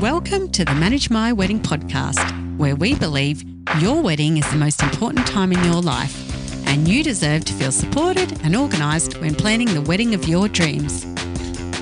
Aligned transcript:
Welcome 0.00 0.48
to 0.52 0.64
the 0.64 0.74
Manage 0.74 1.10
My 1.10 1.30
Wedding 1.30 1.60
podcast, 1.60 2.56
where 2.56 2.74
we 2.74 2.94
believe 2.94 3.44
your 3.80 4.00
wedding 4.00 4.38
is 4.38 4.50
the 4.50 4.56
most 4.56 4.82
important 4.82 5.26
time 5.26 5.52
in 5.52 5.62
your 5.62 5.82
life, 5.82 6.66
and 6.66 6.88
you 6.88 7.04
deserve 7.04 7.44
to 7.44 7.52
feel 7.52 7.70
supported 7.70 8.40
and 8.42 8.56
organised 8.56 9.20
when 9.20 9.34
planning 9.34 9.68
the 9.74 9.82
wedding 9.82 10.14
of 10.14 10.26
your 10.26 10.48
dreams. 10.48 11.04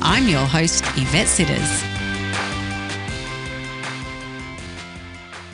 I'm 0.02 0.26
your 0.26 0.44
host, 0.44 0.82
Yvette 0.96 1.28
Sitters. 1.28 1.82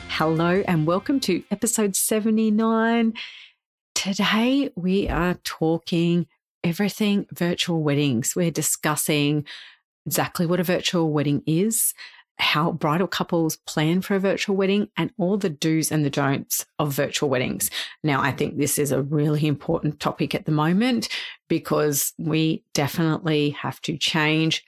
Hello, 0.09 0.63
and 0.67 0.87
welcome 0.87 1.19
to 1.19 1.43
episode 1.51 1.95
79. 1.95 3.13
Today, 3.93 4.71
we 4.75 5.07
are 5.07 5.35
talking 5.43 6.25
everything 6.63 7.27
virtual 7.31 7.83
weddings. 7.83 8.35
We're 8.35 8.49
discussing 8.49 9.45
exactly 10.07 10.47
what 10.47 10.59
a 10.59 10.63
virtual 10.63 11.11
wedding 11.11 11.43
is, 11.45 11.93
how 12.37 12.71
bridal 12.71 13.07
couples 13.07 13.57
plan 13.57 14.01
for 14.01 14.15
a 14.15 14.19
virtual 14.19 14.55
wedding 14.55 14.89
and 14.97 15.11
all 15.17 15.37
the 15.37 15.49
do's 15.49 15.91
and 15.91 16.03
the 16.03 16.09
don'ts 16.09 16.65
of 16.79 16.93
virtual 16.93 17.29
weddings. 17.29 17.69
Now, 18.03 18.21
I 18.21 18.31
think 18.31 18.57
this 18.57 18.77
is 18.77 18.91
a 18.91 19.01
really 19.01 19.47
important 19.47 19.99
topic 19.99 20.35
at 20.35 20.45
the 20.45 20.51
moment 20.51 21.07
because 21.47 22.13
we 22.17 22.63
definitely 22.73 23.51
have 23.51 23.81
to 23.81 23.97
change 23.97 24.65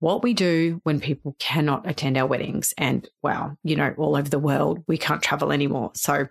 what 0.00 0.22
we 0.22 0.32
do 0.32 0.80
when 0.84 0.98
people 0.98 1.36
cannot 1.38 1.88
attend 1.88 2.16
our 2.16 2.26
weddings. 2.26 2.72
And 2.78 3.08
wow, 3.22 3.56
you 3.62 3.76
know, 3.76 3.94
all 3.98 4.16
over 4.16 4.28
the 4.28 4.38
world, 4.38 4.82
we 4.86 4.96
can't 4.96 5.22
travel 5.22 5.52
anymore. 5.52 5.92
So 5.94 6.26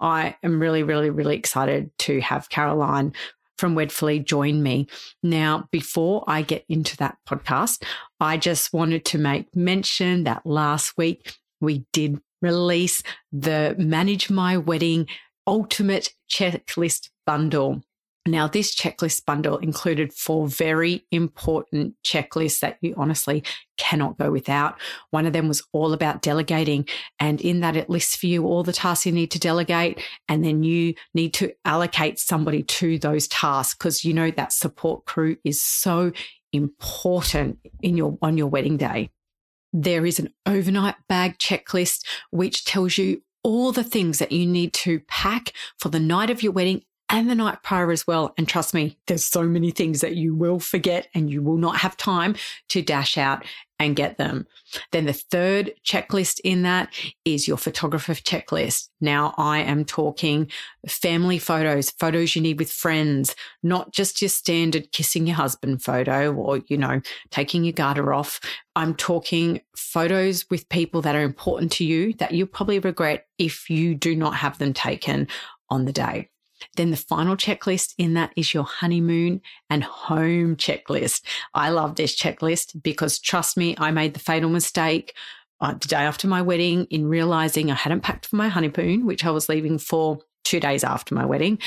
I 0.00 0.36
am 0.42 0.60
really, 0.60 0.82
really, 0.82 1.10
really 1.10 1.36
excited 1.36 1.90
to 2.00 2.20
have 2.20 2.50
Caroline 2.50 3.14
from 3.58 3.74
Wedfuly 3.74 4.24
join 4.24 4.62
me. 4.62 4.86
Now, 5.22 5.68
before 5.70 6.24
I 6.26 6.42
get 6.42 6.64
into 6.68 6.96
that 6.98 7.16
podcast, 7.28 7.82
I 8.20 8.36
just 8.36 8.72
wanted 8.72 9.04
to 9.06 9.18
make 9.18 9.54
mention 9.54 10.24
that 10.24 10.44
last 10.44 10.96
week 10.96 11.36
we 11.60 11.86
did 11.92 12.20
release 12.42 13.02
the 13.32 13.74
Manage 13.78 14.30
My 14.30 14.56
Wedding 14.56 15.08
Ultimate 15.46 16.10
Checklist 16.30 17.10
Bundle. 17.26 17.82
Now, 18.26 18.48
this 18.48 18.74
checklist 18.74 19.26
bundle 19.26 19.58
included 19.58 20.14
four 20.14 20.48
very 20.48 21.06
important 21.10 21.94
checklists 22.02 22.60
that 22.60 22.78
you 22.80 22.94
honestly 22.96 23.44
cannot 23.76 24.16
go 24.16 24.30
without. 24.30 24.80
One 25.10 25.26
of 25.26 25.34
them 25.34 25.46
was 25.46 25.62
all 25.72 25.92
about 25.92 26.22
delegating. 26.22 26.88
And 27.20 27.38
in 27.42 27.60
that, 27.60 27.76
it 27.76 27.90
lists 27.90 28.16
for 28.16 28.26
you 28.26 28.46
all 28.46 28.62
the 28.62 28.72
tasks 28.72 29.04
you 29.04 29.12
need 29.12 29.30
to 29.32 29.38
delegate. 29.38 30.00
And 30.26 30.42
then 30.42 30.62
you 30.62 30.94
need 31.12 31.34
to 31.34 31.52
allocate 31.66 32.18
somebody 32.18 32.62
to 32.62 32.98
those 32.98 33.28
tasks 33.28 33.74
because 33.74 34.06
you 34.06 34.14
know 34.14 34.30
that 34.30 34.54
support 34.54 35.04
crew 35.04 35.36
is 35.44 35.60
so 35.60 36.10
important 36.50 37.58
in 37.82 37.98
your, 37.98 38.16
on 38.22 38.38
your 38.38 38.46
wedding 38.46 38.78
day. 38.78 39.10
There 39.74 40.06
is 40.06 40.18
an 40.18 40.32
overnight 40.46 40.94
bag 41.10 41.36
checklist, 41.36 42.06
which 42.30 42.64
tells 42.64 42.96
you 42.96 43.20
all 43.42 43.70
the 43.70 43.84
things 43.84 44.18
that 44.18 44.32
you 44.32 44.46
need 44.46 44.72
to 44.72 45.00
pack 45.00 45.52
for 45.78 45.90
the 45.90 46.00
night 46.00 46.30
of 46.30 46.42
your 46.42 46.52
wedding 46.52 46.82
and 47.14 47.30
the 47.30 47.34
night 47.36 47.62
prior 47.62 47.92
as 47.92 48.08
well. 48.08 48.34
And 48.36 48.48
trust 48.48 48.74
me, 48.74 48.98
there's 49.06 49.24
so 49.24 49.44
many 49.44 49.70
things 49.70 50.00
that 50.00 50.16
you 50.16 50.34
will 50.34 50.58
forget 50.58 51.06
and 51.14 51.30
you 51.30 51.42
will 51.42 51.58
not 51.58 51.76
have 51.76 51.96
time 51.96 52.34
to 52.70 52.82
dash 52.82 53.16
out 53.16 53.44
and 53.78 53.94
get 53.94 54.18
them. 54.18 54.48
Then 54.90 55.06
the 55.06 55.12
third 55.12 55.74
checklist 55.84 56.40
in 56.42 56.62
that 56.62 56.92
is 57.24 57.46
your 57.46 57.56
photographer 57.56 58.14
checklist. 58.14 58.88
Now 59.00 59.32
I 59.38 59.60
am 59.60 59.84
talking 59.84 60.50
family 60.88 61.38
photos, 61.38 61.90
photos 61.90 62.34
you 62.34 62.42
need 62.42 62.58
with 62.58 62.72
friends, 62.72 63.36
not 63.62 63.92
just 63.92 64.20
your 64.20 64.28
standard 64.28 64.90
kissing 64.90 65.28
your 65.28 65.36
husband 65.36 65.84
photo 65.84 66.32
or, 66.32 66.62
you 66.66 66.76
know, 66.76 67.00
taking 67.30 67.62
your 67.62 67.74
garter 67.74 68.12
off. 68.12 68.40
I'm 68.74 68.94
talking 68.94 69.60
photos 69.76 70.46
with 70.50 70.68
people 70.68 71.00
that 71.02 71.14
are 71.14 71.22
important 71.22 71.70
to 71.72 71.84
you 71.84 72.12
that 72.14 72.32
you'll 72.32 72.48
probably 72.48 72.80
regret 72.80 73.26
if 73.38 73.70
you 73.70 73.94
do 73.94 74.16
not 74.16 74.34
have 74.34 74.58
them 74.58 74.72
taken 74.72 75.28
on 75.70 75.84
the 75.84 75.92
day. 75.92 76.28
Then 76.76 76.90
the 76.90 76.96
final 76.96 77.36
checklist 77.36 77.94
in 77.98 78.14
that 78.14 78.32
is 78.36 78.54
your 78.54 78.64
honeymoon 78.64 79.40
and 79.70 79.84
home 79.84 80.56
checklist. 80.56 81.22
I 81.54 81.70
love 81.70 81.96
this 81.96 82.18
checklist 82.18 82.82
because 82.82 83.18
trust 83.18 83.56
me, 83.56 83.74
I 83.78 83.90
made 83.90 84.14
the 84.14 84.20
fatal 84.20 84.50
mistake 84.50 85.14
uh, 85.60 85.72
the 85.72 85.88
day 85.88 85.96
after 85.96 86.28
my 86.28 86.42
wedding 86.42 86.86
in 86.90 87.06
realizing 87.06 87.70
I 87.70 87.74
hadn't 87.74 88.02
packed 88.02 88.26
for 88.26 88.36
my 88.36 88.48
honeymoon, 88.48 89.06
which 89.06 89.24
I 89.24 89.30
was 89.30 89.48
leaving 89.48 89.78
for 89.78 90.18
two 90.44 90.60
days 90.60 90.84
after 90.84 91.14
my 91.14 91.24
wedding. 91.24 91.58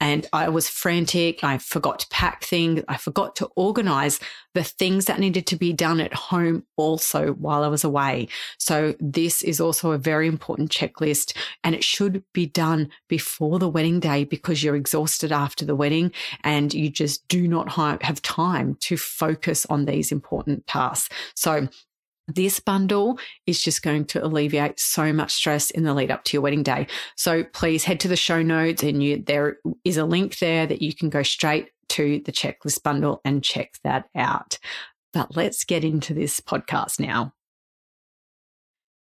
And 0.00 0.26
I 0.32 0.48
was 0.48 0.68
frantic. 0.68 1.44
I 1.44 1.58
forgot 1.58 1.98
to 2.00 2.08
pack 2.08 2.44
things. 2.44 2.82
I 2.88 2.96
forgot 2.96 3.36
to 3.36 3.50
organize 3.56 4.18
the 4.54 4.64
things 4.64 5.04
that 5.04 5.20
needed 5.20 5.46
to 5.48 5.56
be 5.56 5.72
done 5.72 6.00
at 6.00 6.14
home 6.14 6.64
also 6.76 7.32
while 7.34 7.62
I 7.62 7.68
was 7.68 7.84
away. 7.84 8.28
So 8.58 8.94
this 8.98 9.42
is 9.42 9.60
also 9.60 9.92
a 9.92 9.98
very 9.98 10.26
important 10.26 10.70
checklist 10.70 11.36
and 11.62 11.74
it 11.74 11.84
should 11.84 12.24
be 12.32 12.46
done 12.46 12.90
before 13.08 13.58
the 13.58 13.68
wedding 13.68 14.00
day 14.00 14.24
because 14.24 14.62
you're 14.62 14.76
exhausted 14.76 15.32
after 15.32 15.64
the 15.64 15.76
wedding 15.76 16.12
and 16.42 16.72
you 16.72 16.88
just 16.88 17.26
do 17.28 17.46
not 17.46 17.70
have 18.02 18.22
time 18.22 18.76
to 18.80 18.96
focus 18.96 19.66
on 19.66 19.84
these 19.84 20.10
important 20.10 20.66
tasks. 20.66 21.14
So 21.34 21.68
this 22.34 22.60
bundle 22.60 23.18
is 23.46 23.62
just 23.62 23.82
going 23.82 24.04
to 24.06 24.24
alleviate 24.24 24.78
so 24.78 25.12
much 25.12 25.32
stress 25.32 25.70
in 25.70 25.84
the 25.84 25.94
lead 25.94 26.10
up 26.10 26.24
to 26.24 26.36
your 26.36 26.42
wedding 26.42 26.62
day. 26.62 26.86
So 27.16 27.44
please 27.44 27.84
head 27.84 28.00
to 28.00 28.08
the 28.08 28.16
show 28.16 28.42
notes 28.42 28.82
and 28.82 29.02
you, 29.02 29.22
there 29.24 29.58
is 29.84 29.96
a 29.96 30.04
link 30.04 30.38
there 30.38 30.66
that 30.66 30.82
you 30.82 30.94
can 30.94 31.10
go 31.10 31.22
straight 31.22 31.70
to 31.90 32.22
the 32.24 32.32
checklist 32.32 32.82
bundle 32.82 33.20
and 33.24 33.42
check 33.42 33.72
that 33.84 34.06
out. 34.14 34.58
But 35.12 35.36
let's 35.36 35.64
get 35.64 35.84
into 35.84 36.14
this 36.14 36.40
podcast 36.40 37.00
now. 37.00 37.32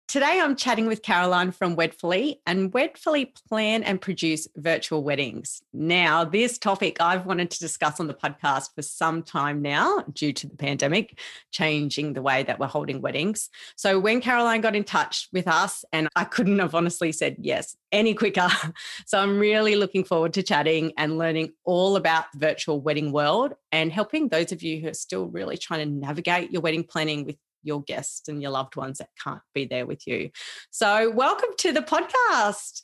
Today, 0.09 0.41
I'm 0.41 0.55
chatting 0.55 0.87
with 0.87 1.03
Caroline 1.03 1.51
from 1.51 1.75
Wedfuly, 1.75 2.39
and 2.47 2.71
Wedfuly 2.71 3.29
plan 3.47 3.83
and 3.83 4.01
produce 4.01 4.47
virtual 4.55 5.03
weddings. 5.03 5.61
Now, 5.71 6.25
this 6.25 6.57
topic 6.57 6.97
I've 6.99 7.27
wanted 7.27 7.51
to 7.51 7.59
discuss 7.59 7.99
on 7.99 8.07
the 8.07 8.15
podcast 8.15 8.73
for 8.73 8.81
some 8.81 9.21
time 9.21 9.61
now, 9.61 10.03
due 10.11 10.33
to 10.33 10.47
the 10.47 10.57
pandemic 10.57 11.19
changing 11.51 12.13
the 12.13 12.23
way 12.23 12.41
that 12.41 12.59
we're 12.59 12.65
holding 12.65 13.01
weddings. 13.01 13.51
So, 13.75 13.99
when 13.99 14.19
Caroline 14.19 14.61
got 14.61 14.75
in 14.75 14.83
touch 14.83 15.29
with 15.31 15.47
us, 15.47 15.85
and 15.93 16.09
I 16.15 16.23
couldn't 16.23 16.57
have 16.57 16.73
honestly 16.73 17.11
said 17.11 17.35
yes 17.39 17.77
any 17.91 18.15
quicker. 18.15 18.49
So, 19.05 19.19
I'm 19.19 19.37
really 19.37 19.75
looking 19.75 20.03
forward 20.03 20.33
to 20.33 20.41
chatting 20.41 20.91
and 20.97 21.19
learning 21.19 21.53
all 21.65 21.97
about 21.97 22.31
the 22.33 22.39
virtual 22.39 22.81
wedding 22.81 23.11
world 23.11 23.53
and 23.71 23.91
helping 23.91 24.29
those 24.29 24.51
of 24.51 24.63
you 24.63 24.81
who 24.81 24.87
are 24.87 24.93
still 24.95 25.27
really 25.27 25.55
trying 25.55 25.87
to 25.87 26.07
navigate 26.07 26.51
your 26.51 26.63
wedding 26.63 26.83
planning 26.83 27.27
with 27.27 27.35
your 27.63 27.83
guests 27.83 28.27
and 28.27 28.41
your 28.41 28.51
loved 28.51 28.75
ones 28.75 28.99
that 28.99 29.09
can't 29.23 29.41
be 29.53 29.65
there 29.65 29.85
with 29.85 30.07
you. 30.07 30.29
So, 30.71 31.11
welcome 31.11 31.49
to 31.59 31.71
the 31.71 31.81
podcast. 31.81 32.83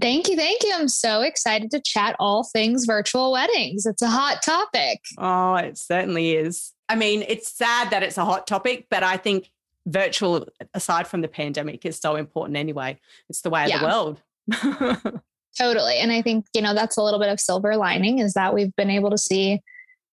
Thank 0.00 0.28
you. 0.28 0.36
Thank 0.36 0.62
you. 0.62 0.72
I'm 0.74 0.88
so 0.88 1.22
excited 1.22 1.70
to 1.70 1.80
chat 1.80 2.16
all 2.18 2.44
things 2.44 2.84
virtual 2.84 3.32
weddings. 3.32 3.86
It's 3.86 4.02
a 4.02 4.08
hot 4.08 4.42
topic. 4.42 5.00
Oh, 5.18 5.54
it 5.56 5.78
certainly 5.78 6.34
is. 6.34 6.72
I 6.88 6.96
mean, 6.96 7.24
it's 7.26 7.56
sad 7.56 7.90
that 7.90 8.02
it's 8.02 8.18
a 8.18 8.24
hot 8.24 8.46
topic, 8.46 8.86
but 8.90 9.02
I 9.02 9.16
think 9.16 9.50
virtual, 9.86 10.46
aside 10.74 11.06
from 11.06 11.22
the 11.22 11.28
pandemic, 11.28 11.86
is 11.86 11.98
so 11.98 12.16
important 12.16 12.56
anyway. 12.56 12.98
It's 13.28 13.40
the 13.40 13.50
way 13.50 13.64
of 13.64 13.70
yeah. 13.70 13.78
the 13.78 13.84
world. 13.84 14.22
totally. 15.58 15.96
And 15.98 16.12
I 16.12 16.22
think, 16.22 16.46
you 16.52 16.60
know, 16.60 16.74
that's 16.74 16.96
a 16.96 17.02
little 17.02 17.20
bit 17.20 17.30
of 17.30 17.40
silver 17.40 17.76
lining 17.76 18.18
is 18.18 18.34
that 18.34 18.54
we've 18.54 18.74
been 18.76 18.90
able 18.90 19.10
to 19.10 19.18
see 19.18 19.60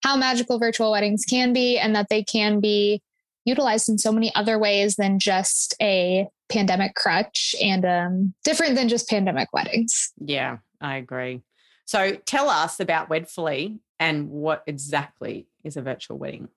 how 0.01 0.15
magical 0.15 0.59
virtual 0.59 0.91
weddings 0.91 1.25
can 1.25 1.53
be 1.53 1.77
and 1.77 1.95
that 1.95 2.07
they 2.09 2.23
can 2.23 2.59
be 2.59 3.01
utilized 3.45 3.89
in 3.89 3.97
so 3.97 4.11
many 4.11 4.33
other 4.35 4.57
ways 4.57 4.95
than 4.95 5.19
just 5.19 5.75
a 5.81 6.27
pandemic 6.49 6.95
crutch 6.95 7.55
and 7.61 7.85
um, 7.85 8.33
different 8.43 8.75
than 8.75 8.89
just 8.89 9.09
pandemic 9.09 9.49
weddings. 9.53 10.11
Yeah, 10.17 10.57
I 10.81 10.97
agree. 10.97 11.41
So 11.85 12.15
tell 12.25 12.49
us 12.49 12.79
about 12.79 13.09
Wedfuly 13.09 13.79
and 13.99 14.29
what 14.29 14.63
exactly 14.67 15.47
is 15.63 15.77
a 15.77 15.81
virtual 15.81 16.17
wedding. 16.17 16.49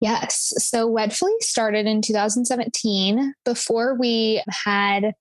Yes. 0.00 0.52
So 0.58 0.90
Wedfuly 0.90 1.40
started 1.40 1.86
in 1.86 2.02
2017. 2.02 3.34
Before 3.44 3.94
we 3.94 4.42
had 4.64 5.14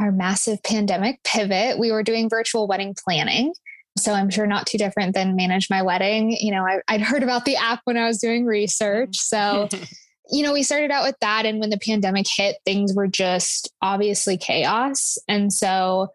our 0.00 0.10
massive 0.10 0.62
pandemic 0.62 1.22
pivot, 1.24 1.78
we 1.78 1.92
were 1.92 2.02
doing 2.02 2.28
virtual 2.30 2.66
wedding 2.66 2.94
planning. 3.04 3.52
So 3.96 4.12
I'm 4.12 4.30
sure 4.30 4.46
not 4.46 4.66
too 4.66 4.78
different 4.78 5.14
than 5.14 5.36
Manage 5.36 5.70
My 5.70 5.82
Wedding. 5.82 6.36
You 6.40 6.50
know, 6.52 6.66
I, 6.66 6.96
would 6.96 7.00
heard 7.02 7.22
about 7.22 7.44
the 7.44 7.56
app 7.56 7.80
when 7.84 7.96
I 7.96 8.06
was 8.06 8.18
doing 8.18 8.44
research. 8.44 9.16
So 9.16 9.68
you 10.30 10.42
know, 10.42 10.52
we 10.52 10.62
started 10.62 10.90
out 10.90 11.04
with 11.04 11.16
that. 11.20 11.46
And 11.46 11.60
when 11.60 11.70
the 11.70 11.78
pandemic 11.78 12.26
hit, 12.28 12.56
things 12.64 12.94
were 12.94 13.06
just 13.06 13.72
obviously 13.82 14.36
chaos. 14.36 15.18
And 15.28 15.52
so 15.52 16.08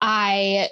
I 0.00 0.68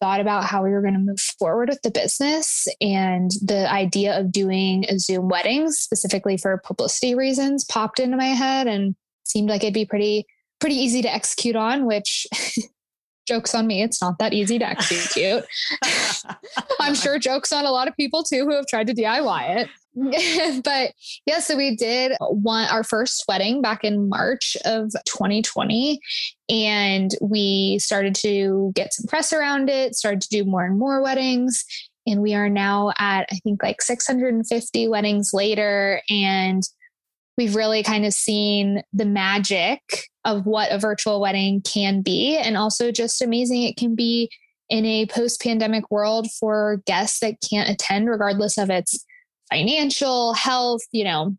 thought 0.00 0.20
about 0.20 0.44
how 0.44 0.62
we 0.62 0.70
were 0.70 0.82
going 0.82 0.94
to 0.94 1.00
move 1.00 1.20
forward 1.20 1.68
with 1.68 1.80
the 1.82 1.90
business 1.90 2.66
and 2.80 3.30
the 3.42 3.70
idea 3.70 4.18
of 4.18 4.32
doing 4.32 4.84
a 4.88 4.98
Zoom 4.98 5.28
weddings 5.28 5.78
specifically 5.78 6.36
for 6.36 6.60
publicity 6.64 7.14
reasons 7.14 7.64
popped 7.64 8.00
into 8.00 8.16
my 8.16 8.26
head 8.26 8.66
and 8.66 8.94
seemed 9.24 9.48
like 9.48 9.62
it'd 9.62 9.74
be 9.74 9.86
pretty 9.86 10.26
pretty 10.60 10.76
easy 10.76 11.02
to 11.02 11.12
execute 11.12 11.56
on 11.56 11.86
which 11.86 12.26
Joke's 13.26 13.54
on 13.54 13.66
me. 13.66 13.82
It's 13.82 14.00
not 14.02 14.18
that 14.18 14.32
easy 14.32 14.58
to 14.58 14.68
execute. 14.68 15.44
I'm 16.80 16.94
sure 16.94 17.18
jokes 17.18 17.52
on 17.52 17.64
a 17.64 17.70
lot 17.70 17.88
of 17.88 17.96
people 17.96 18.22
too 18.22 18.44
who 18.44 18.54
have 18.54 18.66
tried 18.66 18.86
to 18.88 18.94
DIY 18.94 19.56
it. 19.56 19.68
but 20.64 20.92
yeah, 21.24 21.38
so 21.38 21.56
we 21.56 21.76
did 21.76 22.12
one 22.20 22.68
our 22.68 22.82
first 22.82 23.24
wedding 23.28 23.62
back 23.62 23.84
in 23.84 24.08
March 24.08 24.56
of 24.64 24.90
2020, 25.06 26.00
and 26.48 27.14
we 27.20 27.78
started 27.78 28.14
to 28.16 28.72
get 28.74 28.92
some 28.92 29.06
press 29.06 29.32
around 29.32 29.70
it, 29.70 29.94
started 29.94 30.20
to 30.20 30.28
do 30.28 30.44
more 30.44 30.64
and 30.64 30.78
more 30.78 31.02
weddings. 31.02 31.64
And 32.06 32.20
we 32.20 32.34
are 32.34 32.50
now 32.50 32.92
at, 32.98 33.26
I 33.30 33.36
think, 33.36 33.62
like 33.62 33.80
650 33.80 34.88
weddings 34.88 35.30
later. 35.32 36.02
And 36.10 36.62
we've 37.38 37.56
really 37.56 37.82
kind 37.82 38.04
of 38.04 38.12
seen 38.12 38.82
the 38.92 39.06
magic 39.06 39.80
of 40.24 40.46
what 40.46 40.72
a 40.72 40.78
virtual 40.78 41.20
wedding 41.20 41.60
can 41.62 42.02
be, 42.02 42.36
and 42.36 42.56
also 42.56 42.90
just 42.90 43.20
amazing 43.22 43.64
it 43.64 43.76
can 43.76 43.94
be 43.94 44.30
in 44.70 44.84
a 44.86 45.06
post 45.06 45.42
pandemic 45.42 45.90
world 45.90 46.26
for 46.38 46.82
guests 46.86 47.20
that 47.20 47.36
can't 47.48 47.68
attend, 47.68 48.08
regardless 48.08 48.56
of 48.56 48.70
its 48.70 49.04
financial, 49.50 50.32
health, 50.32 50.80
you 50.92 51.04
know, 51.04 51.36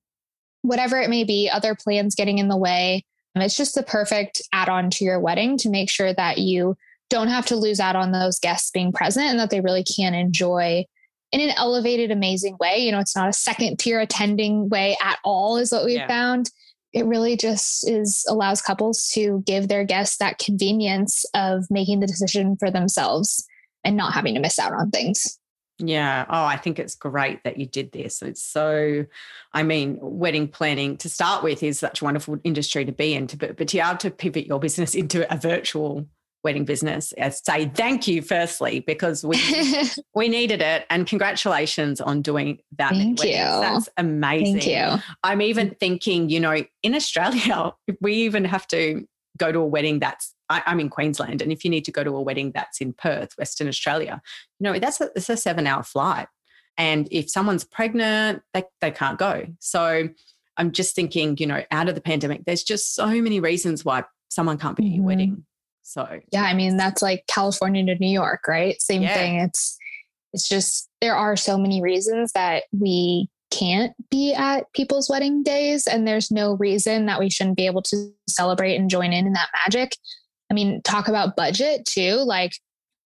whatever 0.62 1.00
it 1.00 1.10
may 1.10 1.24
be, 1.24 1.50
other 1.50 1.76
plans 1.76 2.16
getting 2.16 2.38
in 2.38 2.48
the 2.48 2.58
way. 2.58 3.04
It's 3.38 3.58
just 3.58 3.76
the 3.76 3.84
perfect 3.84 4.42
add 4.54 4.70
on 4.70 4.90
to 4.92 5.04
your 5.04 5.20
wedding 5.20 5.58
to 5.58 5.70
make 5.70 5.90
sure 5.90 6.14
that 6.14 6.38
you 6.38 6.78
don't 7.10 7.28
have 7.28 7.46
to 7.48 7.56
lose 7.56 7.80
out 7.80 7.96
on 7.96 8.12
those 8.12 8.40
guests 8.40 8.72
being 8.72 8.94
present 8.94 9.26
and 9.26 9.40
that 9.40 9.50
they 9.50 9.60
really 9.60 9.84
can 9.84 10.14
enjoy 10.14 10.86
in 11.32 11.42
an 11.42 11.54
elevated, 11.58 12.12
amazing 12.12 12.56
way. 12.62 12.78
You 12.78 12.94
know, 12.94 13.00
it's 13.00 13.16
not 13.16 13.28
a 13.28 13.34
second 13.34 13.78
tier 13.78 14.00
attending 14.00 14.70
way 14.70 14.96
at 15.04 15.20
all, 15.26 15.58
is 15.58 15.72
what 15.72 15.84
we've 15.84 15.98
yeah. 15.98 16.08
found. 16.08 16.50
It 16.96 17.06
really 17.06 17.36
just 17.36 17.88
is 17.88 18.26
allows 18.30 18.62
couples 18.62 19.10
to 19.14 19.44
give 19.46 19.68
their 19.68 19.84
guests 19.84 20.18
that 20.18 20.40
convenience 20.40 21.26
of 21.34 21.66
making 21.70 22.00
the 22.00 22.08
decision 22.08 22.56
for 22.56 22.72
themselves 22.72 23.46
and 23.84 23.98
not 23.98 24.14
having 24.14 24.34
to 24.36 24.40
miss 24.40 24.58
out 24.58 24.72
on 24.72 24.92
things. 24.92 25.38
Yeah. 25.78 26.26
Oh, 26.30 26.46
I 26.46 26.56
think 26.56 26.80
it's 26.80 26.96
great 26.96 27.44
that 27.44 27.58
you 27.58 27.66
did 27.66 27.92
this. 27.92 28.22
It's 28.22 28.42
so, 28.42 29.06
I 29.52 29.64
mean, 29.64 29.98
wedding 30.02 30.48
planning 30.48 30.96
to 30.98 31.10
start 31.10 31.44
with 31.44 31.64
is 31.64 31.80
such 31.80 32.02
a 32.02 32.06
wonderful 32.06 32.38
industry 32.46 32.86
to 32.86 32.94
be 32.94 33.14
in, 33.14 33.26
but, 33.26 33.58
but 33.58 33.68
to 33.68 33.76
be 33.76 33.82
able 33.82 33.98
to 33.98 34.10
pivot 34.10 34.46
your 34.46 34.62
business 34.62 34.96
into 34.96 35.32
a 35.32 35.38
virtual 35.38 36.08
wedding 36.46 36.64
business, 36.64 37.14
I 37.20 37.30
say 37.30 37.66
thank 37.68 38.08
you 38.08 38.22
firstly 38.22 38.80
because 38.80 39.26
we 39.26 39.42
we 40.16 40.30
needed 40.30 40.62
it, 40.62 40.86
and 40.90 41.06
congratulations 41.06 42.00
on 42.00 42.22
doing 42.22 42.60
that. 42.78 42.92
Thank 42.92 43.22
you. 43.24 43.34
That's 43.34 43.90
amazing. 43.98 44.60
Thank 44.60 44.68
you. 44.68 45.04
I'm 45.24 45.42
even 45.42 45.76
thinking, 45.82 46.30
you 46.30 46.40
know, 46.40 46.64
in 46.84 46.96
Australia, 46.96 47.74
we 48.00 48.14
even 48.14 48.46
have 48.46 48.68
to 48.68 49.06
go 49.38 49.52
to 49.52 49.60
a 49.60 49.66
wedding 49.66 50.00
that's 50.00 50.34
I, 50.48 50.62
am 50.68 50.80
in 50.80 50.90
Queensland, 50.90 51.42
and 51.42 51.52
if 51.52 51.66
you 51.66 51.72
need 51.72 51.84
to 51.86 51.92
go 51.92 52.04
to 52.04 52.16
a 52.16 52.22
wedding 52.22 52.52
that's 52.54 52.80
in 52.80 52.94
Perth, 52.94 53.34
Western 53.38 53.68
Australia, 53.68 54.22
you 54.60 54.64
know 54.64 54.80
that's 54.80 55.02
a, 55.02 55.10
it's 55.16 55.30
a 55.30 55.36
seven 55.36 55.68
hour 55.68 55.84
flight, 55.84 56.28
and 56.78 57.10
if 57.12 57.30
someone's 57.30 57.66
pregnant, 57.66 58.44
they 58.54 58.64
they 58.80 58.92
can't 58.92 59.18
go. 59.18 59.48
So 59.60 60.08
I'm 60.58 60.72
just 60.72 60.96
thinking, 60.96 61.36
you 61.40 61.48
know, 61.48 61.64
out 61.72 61.90
of 61.90 61.96
the 61.96 62.02
pandemic, 62.02 62.46
there's 62.46 62.64
just 62.64 62.96
so 62.96 63.08
many 63.08 63.40
reasons 63.40 63.84
why 63.84 64.04
someone 64.30 64.58
can't 64.58 64.78
be 64.78 64.84
mm-hmm. 64.84 64.92
at 64.92 64.96
your 64.96 65.06
wedding. 65.06 65.46
So 65.86 66.20
yeah, 66.32 66.44
I 66.44 66.54
mean 66.54 66.78
that's 66.78 67.02
like 67.02 67.26
California 67.28 67.86
to 67.86 67.96
New 68.00 68.12
York, 68.12 68.48
right? 68.48 68.82
Same 68.82 69.04
yeah. 69.04 69.14
thing. 69.14 69.40
It's 69.40 69.78
it's 70.34 70.50
just 70.50 70.90
there 71.00 71.16
are 71.16 71.36
so 71.36 71.58
many 71.58 71.82
reasons 71.82 72.32
that 72.34 72.64
we 72.78 73.30
can't 73.52 73.94
be 74.10 74.34
at 74.34 74.66
people's 74.74 75.10
wedding 75.10 75.44
days 75.44 75.88
and 75.88 76.06
there's 76.06 76.32
no 76.32 76.56
reason 76.56 77.06
that 77.06 77.20
we 77.20 77.30
shouldn't 77.30 77.56
be 77.56 77.68
able 77.68 77.84
to 77.84 78.12
celebrate 78.28 78.76
and 78.76 78.90
join 78.90 79.14
in 79.14 79.28
in 79.28 79.34
that 79.34 79.50
magic 79.66 79.94
I 80.50 80.54
mean, 80.54 80.82
talk 80.84 81.08
about 81.08 81.36
budget 81.36 81.86
too, 81.86 82.16
like 82.26 82.54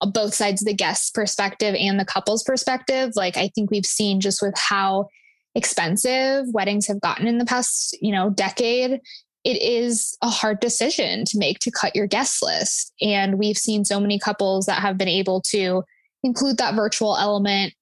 uh, 0.01 0.07
both 0.07 0.33
sides 0.33 0.61
of 0.61 0.65
the 0.65 0.73
guest 0.73 1.13
perspective 1.13 1.75
and 1.77 1.99
the 1.99 2.05
couple's 2.05 2.43
perspective. 2.43 3.11
Like, 3.15 3.37
I 3.37 3.49
think 3.49 3.71
we've 3.71 3.85
seen 3.85 4.19
just 4.19 4.41
with 4.41 4.53
how 4.57 5.07
expensive 5.55 6.45
weddings 6.53 6.87
have 6.87 7.01
gotten 7.01 7.27
in 7.27 7.37
the 7.37 7.45
past, 7.45 7.97
you 8.01 8.11
know, 8.11 8.29
decade, 8.29 8.99
it 9.43 9.61
is 9.61 10.17
a 10.21 10.29
hard 10.29 10.59
decision 10.59 11.23
to 11.25 11.37
make 11.37 11.59
to 11.59 11.71
cut 11.71 11.95
your 11.95 12.07
guest 12.07 12.43
list. 12.43 12.93
And 13.01 13.39
we've 13.39 13.57
seen 13.57 13.85
so 13.85 13.99
many 13.99 14.19
couples 14.19 14.65
that 14.65 14.81
have 14.81 14.97
been 14.97 15.07
able 15.07 15.41
to 15.49 15.83
include 16.23 16.57
that 16.57 16.75
virtual 16.75 17.17
element 17.17 17.73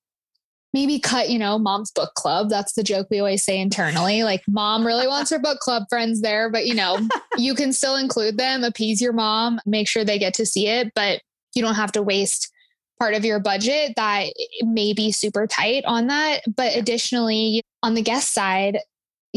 maybe 0.74 1.00
cut, 1.00 1.30
you 1.30 1.40
know, 1.40 1.58
mom's 1.58 1.92
book 1.92 2.14
club. 2.14 2.50
That's 2.50 2.74
the 2.74 2.84
joke 2.84 3.08
we 3.10 3.20
always 3.20 3.44
say 3.44 3.60
internally. 3.60 4.24
Like, 4.24 4.44
mom 4.48 4.86
really 4.86 5.08
wants 5.08 5.32
her 5.32 5.40
book 5.40 5.60
club 5.60 5.84
friends 5.90 6.22
there, 6.22 6.52
but 6.52 6.68
you 6.68 6.76
know, 6.76 7.00
you 7.38 7.56
can 7.56 7.74
still 7.74 7.96
include 7.96 8.38
them, 8.38 8.64
appease 8.64 9.02
your 9.02 9.14
mom, 9.14 9.60
make 9.66 9.88
sure 9.88 10.04
they 10.04 10.20
get 10.20 10.34
to 10.36 10.46
see 10.46 10.68
it, 10.68 10.92
but 10.94 11.22
you 11.56 11.64
don't 11.64 11.76
have 11.76 11.92
to 11.94 12.04
waste 12.04 12.52
part 13.00 13.14
of 13.14 13.26
your 13.26 13.40
budget 13.40 13.94
that 13.96 14.28
may 14.62 14.94
be 14.94 15.12
super 15.12 15.48
tight 15.48 15.84
on 15.86 16.08
that. 16.08 16.42
But 16.56 16.76
additionally, 16.76 17.64
on 17.82 17.94
the 17.94 18.02
guest 18.02 18.34
side, 18.34 18.80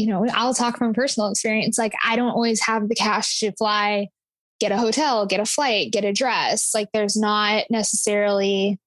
you 0.01 0.07
know, 0.07 0.25
I'll 0.33 0.55
talk 0.55 0.77
from 0.77 0.93
personal 0.93 1.29
experience. 1.29 1.77
Like, 1.77 1.93
I 2.03 2.15
don't 2.15 2.31
always 2.31 2.61
have 2.65 2.89
the 2.89 2.95
cash 2.95 3.39
to 3.39 3.51
fly, 3.51 4.07
get 4.59 4.71
a 4.71 4.77
hotel, 4.77 5.27
get 5.27 5.39
a 5.39 5.45
flight, 5.45 5.91
get 5.91 6.03
a 6.03 6.11
dress. 6.11 6.71
Like, 6.73 6.89
there's 6.91 7.15
not 7.15 7.65
necessarily 7.69 8.79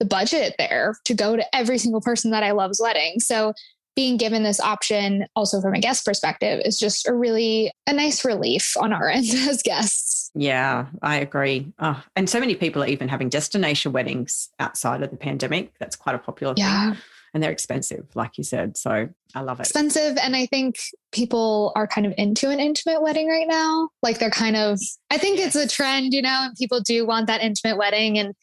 the 0.00 0.06
budget 0.06 0.54
there 0.58 0.96
to 1.04 1.14
go 1.14 1.36
to 1.36 1.54
every 1.54 1.76
single 1.76 2.00
person 2.00 2.30
that 2.30 2.42
I 2.42 2.52
love's 2.52 2.80
wedding. 2.82 3.20
So 3.20 3.52
being 3.94 4.16
given 4.16 4.42
this 4.42 4.58
option 4.58 5.26
also 5.36 5.60
from 5.60 5.74
a 5.74 5.80
guest 5.80 6.06
perspective 6.06 6.62
is 6.64 6.78
just 6.78 7.06
a 7.06 7.14
really 7.14 7.70
a 7.86 7.92
nice 7.92 8.24
relief 8.24 8.74
on 8.78 8.92
our 8.92 9.08
end 9.08 9.26
as 9.34 9.62
guests. 9.62 10.30
Yeah, 10.34 10.86
I 11.02 11.16
agree. 11.16 11.70
Oh, 11.78 12.02
and 12.16 12.28
so 12.28 12.40
many 12.40 12.54
people 12.54 12.82
are 12.82 12.86
even 12.86 13.08
having 13.08 13.28
destination 13.28 13.92
weddings 13.92 14.48
outside 14.58 15.02
of 15.02 15.10
the 15.10 15.18
pandemic. 15.18 15.72
That's 15.78 15.96
quite 15.96 16.14
a 16.14 16.18
popular 16.18 16.54
yeah. 16.56 16.92
thing. 16.92 17.02
And 17.34 17.42
they're 17.42 17.50
expensive, 17.50 18.06
like 18.14 18.36
you 18.36 18.44
said. 18.44 18.76
So 18.76 19.08
I 19.34 19.40
love 19.40 19.58
it. 19.58 19.62
Expensive. 19.62 20.18
And 20.18 20.36
I 20.36 20.46
think 20.46 20.76
people 21.12 21.72
are 21.74 21.86
kind 21.86 22.06
of 22.06 22.12
into 22.18 22.50
an 22.50 22.60
intimate 22.60 23.00
wedding 23.00 23.26
right 23.26 23.48
now. 23.48 23.88
Like 24.02 24.18
they're 24.18 24.30
kind 24.30 24.56
of, 24.56 24.78
I 25.10 25.16
think 25.16 25.38
it's 25.38 25.56
a 25.56 25.66
trend, 25.66 26.12
you 26.12 26.20
know, 26.20 26.40
and 26.42 26.54
people 26.56 26.80
do 26.80 27.06
want 27.06 27.28
that 27.28 27.40
intimate 27.40 27.78
wedding. 27.78 28.18
And 28.18 28.34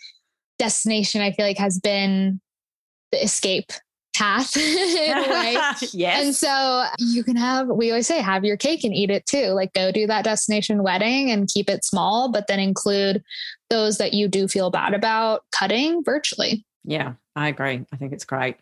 destination 0.58 1.22
I 1.22 1.32
feel 1.32 1.46
like 1.46 1.58
has 1.58 1.80
been 1.80 2.42
the 3.12 3.24
escape 3.24 3.72
path 4.16 4.56
in 4.58 5.18
a 5.18 5.30
way. 5.30 5.54
yes. 5.94 6.24
And 6.24 6.36
so 6.36 6.86
you 7.00 7.24
can 7.24 7.38
have, 7.38 7.68
we 7.68 7.90
always 7.90 8.08
say, 8.08 8.22
have 8.22 8.44
your 8.44 8.58
cake 8.58 8.84
and 8.84 8.94
eat 8.94 9.10
it 9.10 9.26
too. 9.26 9.48
Like 9.48 9.74
go 9.74 9.92
do 9.92 10.06
that 10.08 10.26
destination 10.26 10.84
wedding 10.84 11.32
and 11.32 11.48
keep 11.48 11.70
it 11.70 11.86
small, 11.86 12.32
but 12.32 12.48
then 12.48 12.60
include 12.60 13.24
those 13.70 13.98
that 13.98 14.14
you 14.14 14.28
do 14.28 14.48
feel 14.48 14.70
bad 14.70 14.94
about 14.94 15.44
cutting 15.52 16.04
virtually. 16.04 16.66
Yeah, 16.84 17.14
I 17.36 17.48
agree. 17.48 17.86
I 17.92 17.96
think 17.96 18.14
it's 18.14 18.26
great. 18.26 18.58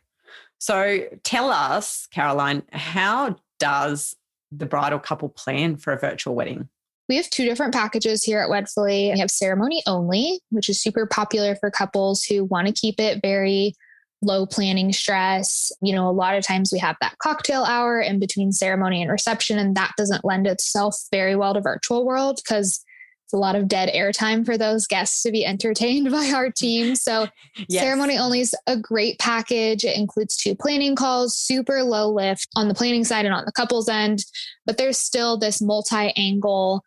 So 0.60 1.04
tell 1.24 1.50
us, 1.50 2.08
Caroline, 2.12 2.64
how 2.72 3.36
does 3.60 4.16
the 4.52 4.66
bridal 4.66 5.00
couple 5.00 5.30
plan 5.30 5.78
for 5.78 5.94
a 5.94 6.00
virtual 6.00 6.36
wedding? 6.36 6.70
We 7.10 7.16
have 7.16 7.30
two 7.30 7.46
different 7.46 7.74
packages 7.74 8.24
here 8.24 8.40
at 8.40 8.50
Wedfuly. 8.50 9.14
We 9.14 9.20
have 9.20 9.32
ceremony 9.32 9.82
only, 9.88 10.42
which 10.50 10.68
is 10.68 10.82
super 10.82 11.06
popular 11.06 11.56
for 11.56 11.72
couples 11.72 12.24
who 12.24 12.44
want 12.44 12.68
to 12.68 12.74
keep 12.74 13.00
it 13.00 13.20
very 13.22 13.74
low 14.22 14.46
planning 14.46 14.92
stress. 14.92 15.72
You 15.82 15.96
know, 15.96 16.10
a 16.10 16.12
lot 16.12 16.36
of 16.36 16.44
times 16.44 16.72
we 16.74 16.80
have 16.80 16.98
that 17.02 17.18
cocktail 17.20 17.64
hour 17.64 18.02
in 18.02 18.20
between 18.20 18.52
ceremony 18.52 19.02
and 19.02 19.12
reception, 19.12 19.58
and 19.58 19.76
that 19.76 19.94
doesn't 19.98 20.26
lend 20.26 20.48
itself 20.48 20.98
very 21.12 21.36
well 21.36 21.54
to 21.54 21.62
virtual 21.62 22.06
world 22.06 22.42
because 22.44 22.84
it's 23.28 23.34
a 23.34 23.38
lot 23.38 23.58
of 23.58 23.68
dead 23.68 23.90
airtime 23.94 24.46
for 24.46 24.58
those 24.58 24.88
guests 24.88 25.22
to 25.24 25.32
be 25.32 25.46
entertained 25.46 26.10
by 26.12 26.32
our 26.34 26.50
team. 26.50 26.96
So, 26.96 27.28
yes. 27.68 27.84
ceremony 27.84 28.18
only 28.18 28.40
is 28.40 28.56
a 28.68 28.78
great 28.78 29.20
package. 29.20 29.84
It 29.84 29.98
includes 29.98 30.38
two 30.38 30.56
planning 30.56 30.96
calls, 30.96 31.36
super 31.38 31.84
low 31.84 32.10
lift 32.10 32.48
on 32.56 32.70
the 32.70 32.74
planning 32.74 33.04
side 33.04 33.26
and 33.26 33.36
on 33.36 33.44
the 33.46 33.52
couple's 33.52 33.90
end, 33.90 34.24
but 34.66 34.78
there's 34.78 34.98
still 34.98 35.38
this 35.38 35.62
multi 35.62 36.14
angle 36.16 36.84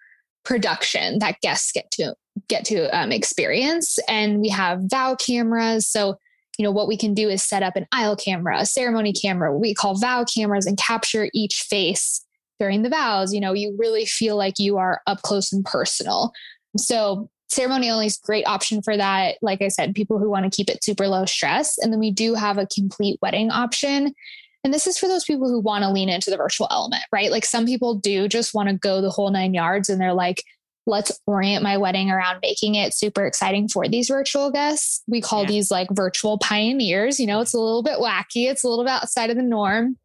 production 0.47 1.19
that 1.19 1.39
guests 1.43 1.73
get 1.73 1.91
to 1.91 2.15
get 2.49 2.65
to 2.65 2.89
um, 2.99 3.13
experience 3.13 3.99
and 4.09 4.41
we 4.41 4.49
have 4.49 4.81
vow 4.85 5.15
cameras 5.15 5.87
so 5.87 6.17
you 6.57 6.65
know 6.65 6.71
what 6.71 6.89
we 6.89 6.97
can 6.97 7.13
do 7.13 7.29
is 7.29 7.43
set 7.43 7.63
up 7.63 7.77
an 7.77 7.87
aisle 7.93 8.17
camera 8.17 8.59
a 8.59 8.65
ceremony 8.65 9.13
camera 9.13 9.53
what 9.53 9.61
we 9.61 9.75
call 9.75 9.95
vow 9.95 10.25
cameras 10.25 10.65
and 10.65 10.79
capture 10.79 11.29
each 11.35 11.67
face 11.69 12.25
during 12.61 12.83
the 12.83 12.91
vows 12.91 13.35
you 13.35 13.41
know 13.41 13.53
you 13.53 13.75
really 13.77 14.07
feel 14.07 14.37
like 14.37 14.55
you 14.59 14.77
are 14.77 15.01
up 15.09 15.23
close 15.23 15.53
and 15.53 15.65
personal. 15.65 16.33
So 16.77 17.29
ceremony 17.51 17.91
only 17.91 18.07
is 18.07 18.19
a 18.23 18.27
great 18.27 18.47
option 18.47 18.81
for 18.81 18.97
that. 18.97 19.37
Like 19.43 19.61
i 19.61 19.69
said 19.69 19.95
people 19.95 20.19
who 20.19 20.31
want 20.31 20.45
to 20.45 20.57
keep 20.57 20.71
it 20.71 20.85
super 20.85 21.09
low 21.09 21.25
stress. 21.25 21.77
And 21.79 21.93
then 21.93 22.01
we 22.01 22.11
do 22.11 22.35
have 22.35 22.59
a 22.59 22.67
complete 22.67 23.19
wedding 23.21 23.51
option. 23.51 24.15
And 24.63 24.75
this 24.75 24.87
is 24.87 24.99
for 24.99 25.09
those 25.09 25.25
people 25.25 25.49
who 25.49 25.59
want 25.59 25.83
to 25.83 25.91
lean 25.91 26.09
into 26.09 26.31
the 26.31 26.37
virtual 26.37 26.69
element, 26.71 27.03
right? 27.13 27.31
Like 27.31 27.45
some 27.45 27.67
people 27.67 27.95
do 27.95 28.29
just 28.29 28.55
want 28.55 28.69
to 28.69 28.75
go 28.75 29.01
the 29.01 29.11
whole 29.11 29.31
nine 29.31 29.55
yards 29.55 29.89
and 29.89 30.01
they're 30.01 30.15
like, 30.15 30.45
let's 30.91 31.19
orient 31.27 31.63
my 31.63 31.77
wedding 31.77 32.11
around 32.11 32.41
making 32.43 32.75
it 32.75 32.93
super 32.93 33.25
exciting 33.25 33.69
for 33.69 33.89
these 33.89 34.09
virtual 34.09 34.51
guests. 34.51 35.03
We 35.07 35.21
call 35.21 35.43
yeah. 35.43 35.49
these 35.49 35.71
like 35.71 35.89
virtual 35.93 36.39
pioneers. 36.39 37.19
You 37.19 37.27
know, 37.27 37.41
it's 37.41 37.55
a 37.55 37.59
little 37.59 37.83
bit 37.83 37.99
wacky, 37.99 38.51
it's 38.51 38.65
a 38.65 38.69
little 38.69 38.85
bit 38.85 38.93
outside 38.93 39.31
of 39.31 39.37
the 39.37 39.43
norm, 39.43 39.97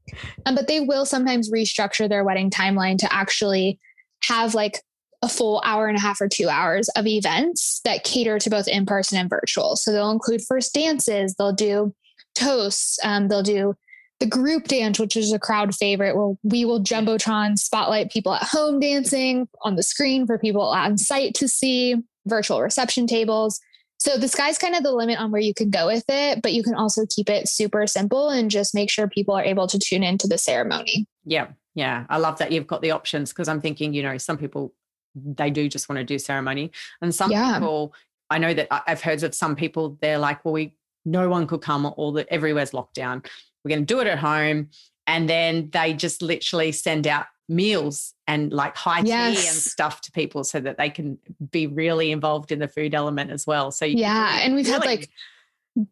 um, 0.46 0.56
but 0.56 0.68
they 0.68 0.80
will 0.80 1.06
sometimes 1.06 1.52
restructure 1.52 2.08
their 2.08 2.24
wedding 2.24 2.50
timeline 2.50 2.98
to 3.00 3.14
actually 3.14 3.80
have 4.24 4.54
like 4.54 4.82
a 5.22 5.30
full 5.30 5.62
hour 5.66 5.88
and 5.88 5.98
a 5.98 6.02
half 6.02 6.22
or 6.22 6.28
two 6.28 6.48
hours 6.48 6.88
of 6.90 7.08
events 7.08 7.82
that 7.84 8.04
cater 8.04 8.38
to 8.38 8.50
both 8.50 8.68
in 8.68 8.86
person 8.86 9.18
and 9.18 9.30
virtual. 9.30 9.76
So 9.76 9.92
they'll 9.92 10.12
include 10.12 10.42
first 10.48 10.74
dances, 10.74 11.36
they'll 11.36 11.54
do 11.54 11.94
toasts, 12.36 13.00
um, 13.04 13.28
they'll 13.28 13.44
do 13.44 13.76
the 14.20 14.26
group 14.26 14.68
dance, 14.68 15.00
which 15.00 15.16
is 15.18 15.34
a 15.34 15.40
crowd 15.40 15.76
favorite, 15.76 16.16
where 16.16 16.36
we 16.44 16.66
will 16.66 16.82
jumbotron 16.82 17.58
spotlight 17.58 18.12
people 18.12 18.34
at 18.34 18.44
home 18.44 18.80
dancing 18.80 19.48
on 19.62 19.76
the 19.76 19.84
screen 19.84 20.26
for 20.26 20.38
people 20.38 20.62
on 20.62 20.98
site 20.98 21.34
to 21.36 21.48
see, 21.48 21.96
virtual 22.26 22.62
reception 22.62 23.08
tables. 23.08 23.60
So 23.98 24.18
the 24.18 24.28
sky's 24.28 24.58
kind 24.58 24.76
of 24.76 24.84
the 24.84 24.92
limit 24.92 25.20
on 25.20 25.32
where 25.32 25.42
you 25.42 25.54
can 25.54 25.70
go 25.70 25.88
with 25.88 26.06
it, 26.10 26.42
but 26.42 26.54
you 26.54 26.64
can 26.64 26.76
also 26.76 27.06
keep 27.10 27.30
it 27.30 27.48
super 27.48 27.88
simple 27.88 28.30
and 28.30 28.52
just 28.52 28.76
make 28.76 28.90
sure 28.90 29.08
people 29.08 29.36
are 29.36 29.44
able 29.44 29.68
to 29.68 29.80
tune 29.80 30.04
into 30.04 30.28
the 30.28 30.38
ceremony. 30.38 31.08
Yeah. 31.26 31.48
Yeah. 31.76 32.06
I 32.10 32.18
love 32.18 32.38
that 32.40 32.52
you've 32.52 32.68
got 32.68 32.82
the 32.82 32.92
options 32.92 33.32
because 33.32 33.48
I'm 33.48 33.62
thinking, 33.62 33.94
you 33.94 34.04
know, 34.04 34.18
some 34.18 34.38
people, 34.38 34.74
they 35.16 35.50
do 35.50 35.68
just 35.70 35.90
want 35.90 35.98
to 35.98 36.04
do 36.04 36.20
ceremony. 36.20 36.72
And 37.02 37.16
some 37.16 37.32
yeah. 37.32 37.54
people, 37.54 37.94
I 38.30 38.38
know 38.38 38.54
that 38.54 38.68
I've 38.72 39.02
heard 39.02 39.24
of 39.24 39.34
some 39.34 39.56
people, 39.56 39.98
they're 40.02 40.20
like, 40.20 40.44
well, 40.44 40.54
we, 40.54 40.76
no 41.06 41.30
one 41.30 41.48
could 41.48 41.62
come, 41.62 41.86
all 41.86 42.12
the, 42.12 42.32
everywhere's 42.32 42.74
locked 42.74 42.96
down. 42.96 43.24
We're 43.66 43.70
going 43.70 43.86
to 43.86 43.94
do 43.94 44.00
it 44.00 44.08
at 44.08 44.20
home. 44.20 44.70
And 45.08 45.28
then 45.28 45.70
they 45.72 45.94
just 45.94 46.22
literally 46.22 46.72
send 46.72 47.08
out 47.08 47.26
meals 47.50 48.14
and 48.28 48.52
like 48.54 48.76
high 48.76 49.02
yes. 49.02 49.42
tea 49.42 49.48
and 49.48 49.58
stuff 49.58 50.02
to 50.02 50.12
people 50.12 50.44
so 50.44 50.60
that 50.60 50.78
they 50.78 50.90
can 50.90 51.18
be 51.52 51.68
really 51.68 52.12
involved 52.12 52.52
in 52.52 52.60
the 52.60 52.68
food 52.68 52.96
element 52.96 53.32
as 53.32 53.46
well. 53.46 53.72
So 53.72 53.86
yeah, 53.86 54.40
and 54.42 54.56
we've 54.56 54.66
really- 54.66 54.80
had 54.80 54.86
like 54.86 55.10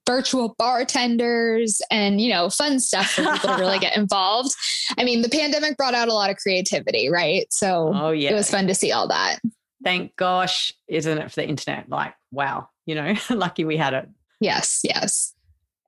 virtual 0.06 0.56
bartenders 0.58 1.82
and 1.92 2.22
you 2.22 2.32
know 2.32 2.50
fun 2.50 2.80
stuff 2.80 3.12
for 3.12 3.24
people 3.24 3.50
to 3.50 3.58
really 3.60 3.80
get 3.80 3.98
involved. 3.98 4.52
I 4.98 5.04
mean, 5.04 5.22
the 5.22 5.30
pandemic 5.30 5.78
brought 5.78 5.94
out 5.94 6.08
a 6.08 6.14
lot 6.14 6.30
of 6.30 6.38
creativity, 6.38 7.10
right? 7.10 7.46
So 7.52 7.92
oh, 7.94 8.12
yeah. 8.12 8.32
it 8.32 8.34
was 8.34 8.50
fun 8.50 8.68
to 8.68 8.76
see 8.76 8.92
all 8.92 9.08
that. 9.10 9.40
Thank 9.84 10.16
gosh, 10.16 10.74
isn't 10.88 11.18
it 11.18 11.30
for 11.30 11.42
the 11.42 11.48
internet? 11.48 11.90
Like, 11.90 12.14
wow, 12.32 12.70
you 12.86 12.96
know, 12.96 13.16
lucky 13.30 13.66
we 13.66 13.78
had 13.78 13.94
it. 13.94 14.10
Yes, 14.40 14.82
yes. 14.84 15.34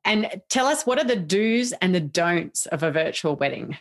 And 0.06 0.42
tell 0.50 0.68
us 0.68 0.86
what 0.86 1.00
are 1.00 1.04
the 1.04 1.16
do's 1.16 1.74
and 1.74 1.94
the 1.94 2.00
don'ts 2.00 2.68
of 2.68 2.84
a 2.84 2.92
virtual 2.92 3.36
wedding? 3.36 3.78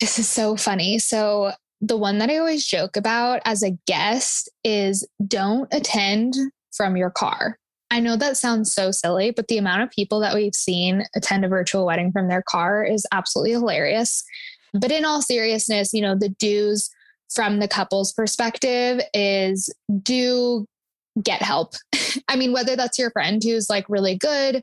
This 0.00 0.18
is 0.18 0.28
so 0.28 0.56
funny. 0.56 0.98
So, 0.98 1.52
the 1.80 1.96
one 1.96 2.18
that 2.18 2.30
I 2.30 2.38
always 2.38 2.66
joke 2.66 2.96
about 2.96 3.42
as 3.44 3.62
a 3.62 3.76
guest 3.86 4.50
is 4.64 5.06
don't 5.26 5.72
attend 5.72 6.34
from 6.72 6.96
your 6.96 7.10
car. 7.10 7.58
I 7.90 8.00
know 8.00 8.16
that 8.16 8.36
sounds 8.36 8.72
so 8.72 8.90
silly, 8.90 9.30
but 9.30 9.48
the 9.48 9.58
amount 9.58 9.82
of 9.82 9.90
people 9.90 10.18
that 10.20 10.34
we've 10.34 10.54
seen 10.54 11.04
attend 11.14 11.44
a 11.44 11.48
virtual 11.48 11.84
wedding 11.84 12.10
from 12.10 12.28
their 12.28 12.42
car 12.42 12.82
is 12.84 13.06
absolutely 13.12 13.52
hilarious. 13.52 14.24
But 14.72 14.90
in 14.90 15.04
all 15.04 15.20
seriousness, 15.20 15.92
you 15.92 16.00
know, 16.00 16.16
the 16.16 16.30
do's 16.30 16.90
from 17.32 17.58
the 17.58 17.68
couple's 17.68 18.12
perspective 18.12 19.00
is 19.12 19.72
do 20.02 20.66
get 21.22 21.42
help. 21.42 21.74
I 22.28 22.36
mean, 22.36 22.52
whether 22.52 22.76
that's 22.76 22.98
your 22.98 23.10
friend 23.10 23.42
who's 23.42 23.68
like 23.68 23.88
really 23.88 24.16
good 24.16 24.62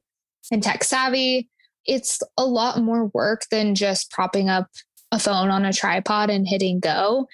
and 0.51 0.63
tech 0.63 0.83
savvy, 0.83 1.49
it's 1.85 2.19
a 2.37 2.45
lot 2.45 2.81
more 2.81 3.07
work 3.07 3.43
than 3.51 3.75
just 3.75 4.11
propping 4.11 4.49
up 4.49 4.67
a 5.11 5.19
phone 5.19 5.49
on 5.49 5.65
a 5.65 5.73
tripod 5.73 6.29
and 6.29 6.47
hitting 6.47 6.79
go. 6.79 7.27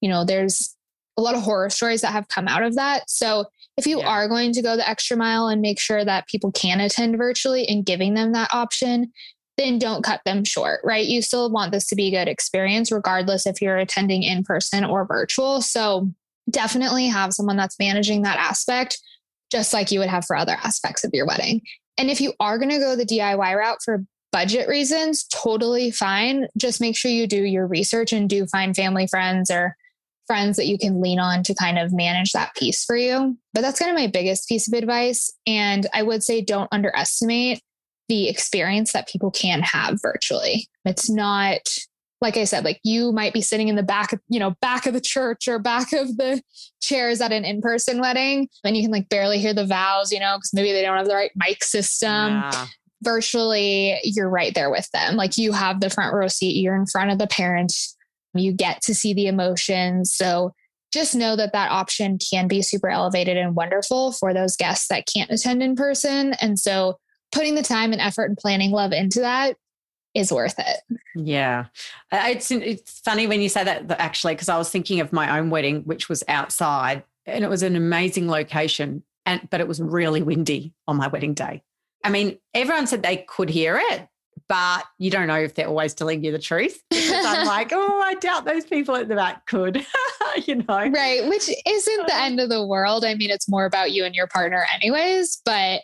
You 0.00 0.08
know, 0.08 0.24
there's 0.24 0.76
a 1.16 1.22
lot 1.22 1.34
of 1.34 1.42
horror 1.42 1.70
stories 1.70 2.00
that 2.02 2.12
have 2.12 2.28
come 2.28 2.48
out 2.48 2.62
of 2.62 2.74
that. 2.74 3.08
So 3.08 3.46
if 3.76 3.86
you 3.86 4.00
yeah. 4.00 4.08
are 4.08 4.28
going 4.28 4.52
to 4.52 4.62
go 4.62 4.76
the 4.76 4.88
extra 4.88 5.16
mile 5.16 5.48
and 5.48 5.60
make 5.60 5.80
sure 5.80 6.04
that 6.04 6.28
people 6.28 6.52
can 6.52 6.80
attend 6.80 7.16
virtually 7.16 7.66
and 7.66 7.84
giving 7.84 8.14
them 8.14 8.32
that 8.32 8.52
option, 8.52 9.12
then 9.56 9.78
don't 9.78 10.04
cut 10.04 10.20
them 10.24 10.44
short, 10.44 10.80
right? 10.84 11.06
You 11.06 11.22
still 11.22 11.50
want 11.50 11.72
this 11.72 11.86
to 11.88 11.96
be 11.96 12.08
a 12.08 12.18
good 12.18 12.28
experience, 12.28 12.90
regardless 12.90 13.46
if 13.46 13.60
you're 13.62 13.76
attending 13.76 14.22
in 14.22 14.42
person 14.42 14.84
or 14.84 15.06
virtual. 15.06 15.60
So 15.60 16.10
definitely 16.50 17.06
have 17.06 17.32
someone 17.32 17.56
that's 17.56 17.78
managing 17.78 18.22
that 18.22 18.38
aspect, 18.38 19.00
just 19.50 19.72
like 19.72 19.90
you 19.90 20.00
would 20.00 20.08
have 20.08 20.24
for 20.24 20.36
other 20.36 20.56
aspects 20.62 21.04
of 21.04 21.10
your 21.12 21.26
wedding. 21.26 21.62
And 21.98 22.10
if 22.10 22.20
you 22.20 22.32
are 22.40 22.58
going 22.58 22.70
to 22.70 22.78
go 22.78 22.96
the 22.96 23.06
DIY 23.06 23.56
route 23.56 23.78
for 23.84 24.04
budget 24.32 24.68
reasons, 24.68 25.24
totally 25.32 25.90
fine. 25.90 26.48
Just 26.56 26.80
make 26.80 26.96
sure 26.96 27.10
you 27.10 27.26
do 27.26 27.44
your 27.44 27.66
research 27.66 28.12
and 28.12 28.28
do 28.28 28.46
find 28.46 28.74
family 28.74 29.06
friends 29.06 29.50
or 29.50 29.76
friends 30.26 30.56
that 30.56 30.66
you 30.66 30.78
can 30.78 31.00
lean 31.00 31.18
on 31.18 31.42
to 31.44 31.54
kind 31.54 31.78
of 31.78 31.92
manage 31.92 32.32
that 32.32 32.54
piece 32.56 32.84
for 32.84 32.96
you. 32.96 33.36
But 33.52 33.60
that's 33.60 33.78
kind 33.78 33.90
of 33.90 33.96
my 33.96 34.06
biggest 34.06 34.48
piece 34.48 34.66
of 34.66 34.74
advice. 34.74 35.30
And 35.46 35.86
I 35.92 36.02
would 36.02 36.22
say 36.22 36.40
don't 36.40 36.68
underestimate 36.72 37.60
the 38.08 38.28
experience 38.28 38.92
that 38.92 39.08
people 39.08 39.30
can 39.30 39.62
have 39.62 39.98
virtually. 40.02 40.68
It's 40.84 41.08
not 41.08 41.60
like 42.24 42.36
I 42.36 42.44
said, 42.44 42.64
like 42.64 42.80
you 42.82 43.12
might 43.12 43.32
be 43.32 43.40
sitting 43.40 43.68
in 43.68 43.76
the 43.76 43.82
back, 43.84 44.12
of, 44.12 44.20
you 44.28 44.40
know, 44.40 44.56
back 44.60 44.86
of 44.86 44.94
the 44.94 45.00
church 45.00 45.46
or 45.46 45.60
back 45.60 45.92
of 45.92 46.16
the 46.16 46.42
chairs 46.80 47.20
at 47.20 47.30
an 47.30 47.44
in-person 47.44 48.00
wedding, 48.00 48.48
and 48.64 48.76
you 48.76 48.82
can 48.82 48.90
like 48.90 49.08
barely 49.08 49.38
hear 49.38 49.54
the 49.54 49.66
vows, 49.66 50.10
you 50.10 50.18
know, 50.18 50.36
because 50.36 50.52
maybe 50.52 50.72
they 50.72 50.82
don't 50.82 50.96
have 50.96 51.06
the 51.06 51.14
right 51.14 51.30
mic 51.36 51.62
system. 51.62 52.08
Yeah 52.08 52.66
virtually 53.04 54.00
you're 54.02 54.30
right 54.30 54.54
there 54.54 54.70
with 54.70 54.90
them. 54.92 55.14
Like 55.14 55.36
you 55.36 55.52
have 55.52 55.80
the 55.80 55.90
front 55.90 56.14
row 56.14 56.26
seat, 56.26 56.56
you're 56.56 56.74
in 56.74 56.86
front 56.86 57.10
of 57.10 57.18
the 57.18 57.26
parents, 57.26 57.96
you 58.32 58.52
get 58.52 58.82
to 58.82 58.94
see 58.94 59.14
the 59.14 59.26
emotions. 59.26 60.12
So 60.12 60.54
just 60.92 61.14
know 61.14 61.36
that 61.36 61.52
that 61.52 61.70
option 61.70 62.18
can 62.18 62.48
be 62.48 62.62
super 62.62 62.88
elevated 62.88 63.36
and 63.36 63.54
wonderful 63.54 64.12
for 64.12 64.32
those 64.32 64.56
guests 64.56 64.88
that 64.88 65.06
can't 65.12 65.30
attend 65.30 65.62
in 65.62 65.76
person. 65.76 66.34
And 66.40 66.58
so 66.58 66.98
putting 67.32 67.54
the 67.54 67.62
time 67.62 67.92
and 67.92 68.00
effort 68.00 68.24
and 68.24 68.38
planning 68.38 68.70
love 68.70 68.92
into 68.92 69.20
that 69.20 69.56
is 70.14 70.32
worth 70.32 70.58
it. 70.58 70.98
Yeah. 71.14 71.66
It's 72.12 72.50
it's 72.50 73.00
funny 73.00 73.26
when 73.26 73.40
you 73.40 73.48
say 73.48 73.64
that 73.64 73.90
actually 74.00 74.34
because 74.34 74.48
I 74.48 74.56
was 74.56 74.70
thinking 74.70 75.00
of 75.00 75.12
my 75.12 75.38
own 75.38 75.50
wedding 75.50 75.82
which 75.82 76.08
was 76.08 76.22
outside 76.28 77.02
and 77.26 77.44
it 77.44 77.48
was 77.48 77.62
an 77.62 77.76
amazing 77.76 78.28
location 78.28 79.02
and 79.26 79.48
but 79.50 79.60
it 79.60 79.68
was 79.68 79.80
really 79.80 80.22
windy 80.22 80.72
on 80.86 80.96
my 80.96 81.08
wedding 81.08 81.34
day. 81.34 81.62
I 82.04 82.10
mean, 82.10 82.38
everyone 82.52 82.86
said 82.86 83.02
they 83.02 83.24
could 83.28 83.48
hear 83.48 83.80
it, 83.82 84.06
but 84.46 84.84
you 84.98 85.10
don't 85.10 85.26
know 85.26 85.38
if 85.38 85.54
they're 85.54 85.68
always 85.68 85.94
telling 85.94 86.22
you 86.22 86.32
the 86.32 86.38
truth. 86.38 86.82
I'm 86.92 87.46
like, 87.46 87.70
oh, 87.72 88.00
I 88.02 88.14
doubt 88.14 88.44
those 88.44 88.66
people 88.66 88.94
at 88.94 89.08
the 89.08 89.14
back 89.14 89.46
could, 89.46 89.84
you 90.46 90.56
know. 90.56 90.64
Right. 90.68 91.26
Which 91.26 91.48
isn't 91.66 92.06
the 92.06 92.14
end 92.14 92.40
of 92.40 92.50
the 92.50 92.64
world. 92.64 93.04
I 93.06 93.14
mean, 93.14 93.30
it's 93.30 93.48
more 93.48 93.64
about 93.64 93.92
you 93.92 94.04
and 94.04 94.14
your 94.14 94.26
partner, 94.26 94.66
anyways. 94.74 95.40
But 95.46 95.80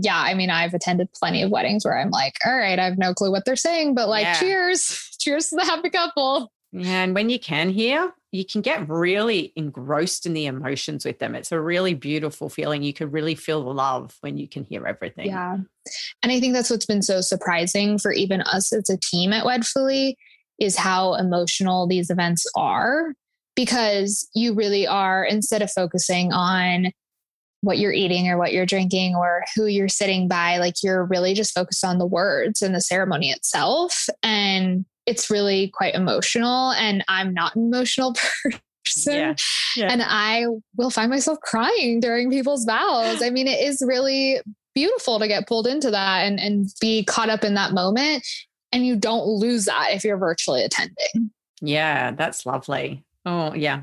yeah, 0.00 0.20
I 0.20 0.34
mean, 0.34 0.50
I've 0.50 0.74
attended 0.74 1.08
plenty 1.12 1.42
of 1.42 1.50
weddings 1.50 1.84
where 1.84 1.98
I'm 1.98 2.10
like, 2.10 2.34
all 2.46 2.56
right, 2.56 2.78
I 2.78 2.84
have 2.84 2.98
no 2.98 3.14
clue 3.14 3.30
what 3.30 3.44
they're 3.44 3.56
saying, 3.56 3.94
but 3.94 4.08
like, 4.08 4.24
yeah. 4.24 4.38
cheers, 4.38 5.16
cheers 5.20 5.48
to 5.48 5.56
the 5.56 5.64
happy 5.64 5.90
couple. 5.90 6.52
And 6.72 7.14
when 7.14 7.30
you 7.30 7.38
can 7.38 7.70
hear, 7.70 8.12
you 8.30 8.44
can 8.44 8.60
get 8.60 8.88
really 8.88 9.52
engrossed 9.56 10.26
in 10.26 10.34
the 10.34 10.46
emotions 10.46 11.04
with 11.04 11.18
them. 11.18 11.34
It's 11.34 11.50
a 11.50 11.60
really 11.60 11.94
beautiful 11.94 12.50
feeling. 12.50 12.82
You 12.82 12.92
can 12.92 13.10
really 13.10 13.34
feel 13.34 13.64
the 13.64 13.72
love 13.72 14.16
when 14.20 14.36
you 14.36 14.46
can 14.46 14.64
hear 14.64 14.86
everything. 14.86 15.28
Yeah. 15.28 15.56
And 16.22 16.32
I 16.32 16.38
think 16.38 16.52
that's 16.52 16.68
what's 16.68 16.84
been 16.84 17.02
so 17.02 17.22
surprising 17.22 17.98
for 17.98 18.12
even 18.12 18.42
us 18.42 18.72
as 18.72 18.90
a 18.90 18.98
team 18.98 19.32
at 19.32 19.44
Wedfuly 19.44 20.14
is 20.58 20.76
how 20.76 21.14
emotional 21.14 21.86
these 21.86 22.10
events 22.10 22.46
are 22.54 23.14
because 23.56 24.28
you 24.34 24.54
really 24.54 24.86
are, 24.86 25.24
instead 25.24 25.62
of 25.62 25.70
focusing 25.72 26.32
on 26.32 26.92
what 27.60 27.78
you're 27.78 27.92
eating 27.92 28.28
or 28.28 28.38
what 28.38 28.52
you're 28.52 28.66
drinking 28.66 29.14
or 29.16 29.44
who 29.54 29.66
you're 29.66 29.88
sitting 29.88 30.28
by, 30.28 30.58
like 30.58 30.74
you're 30.82 31.04
really 31.04 31.34
just 31.34 31.54
focused 31.54 31.84
on 31.84 31.98
the 31.98 32.06
words 32.06 32.62
and 32.62 32.74
the 32.74 32.80
ceremony 32.80 33.30
itself. 33.30 34.06
And 34.22 34.84
it's 35.06 35.30
really 35.30 35.68
quite 35.68 35.94
emotional 35.94 36.72
and 36.72 37.04
I'm 37.08 37.34
not 37.34 37.56
an 37.56 37.66
emotional 37.66 38.14
person. 38.84 39.12
Yeah, 39.14 39.34
yeah. 39.76 39.88
And 39.90 40.02
I 40.04 40.46
will 40.76 40.90
find 40.90 41.10
myself 41.10 41.38
crying 41.42 42.00
during 42.00 42.30
people's 42.30 42.64
vows. 42.64 43.22
I 43.22 43.30
mean, 43.30 43.48
it 43.48 43.60
is 43.60 43.82
really 43.84 44.40
beautiful 44.74 45.18
to 45.18 45.26
get 45.26 45.48
pulled 45.48 45.66
into 45.66 45.90
that 45.90 46.20
and, 46.20 46.38
and 46.38 46.68
be 46.80 47.04
caught 47.04 47.30
up 47.30 47.42
in 47.42 47.54
that 47.54 47.72
moment. 47.72 48.24
And 48.70 48.86
you 48.86 48.96
don't 48.96 49.26
lose 49.26 49.64
that 49.64 49.88
if 49.92 50.04
you're 50.04 50.18
virtually 50.18 50.62
attending. 50.62 51.32
Yeah, 51.60 52.12
that's 52.12 52.46
lovely. 52.46 53.04
Oh, 53.24 53.54
yeah. 53.54 53.82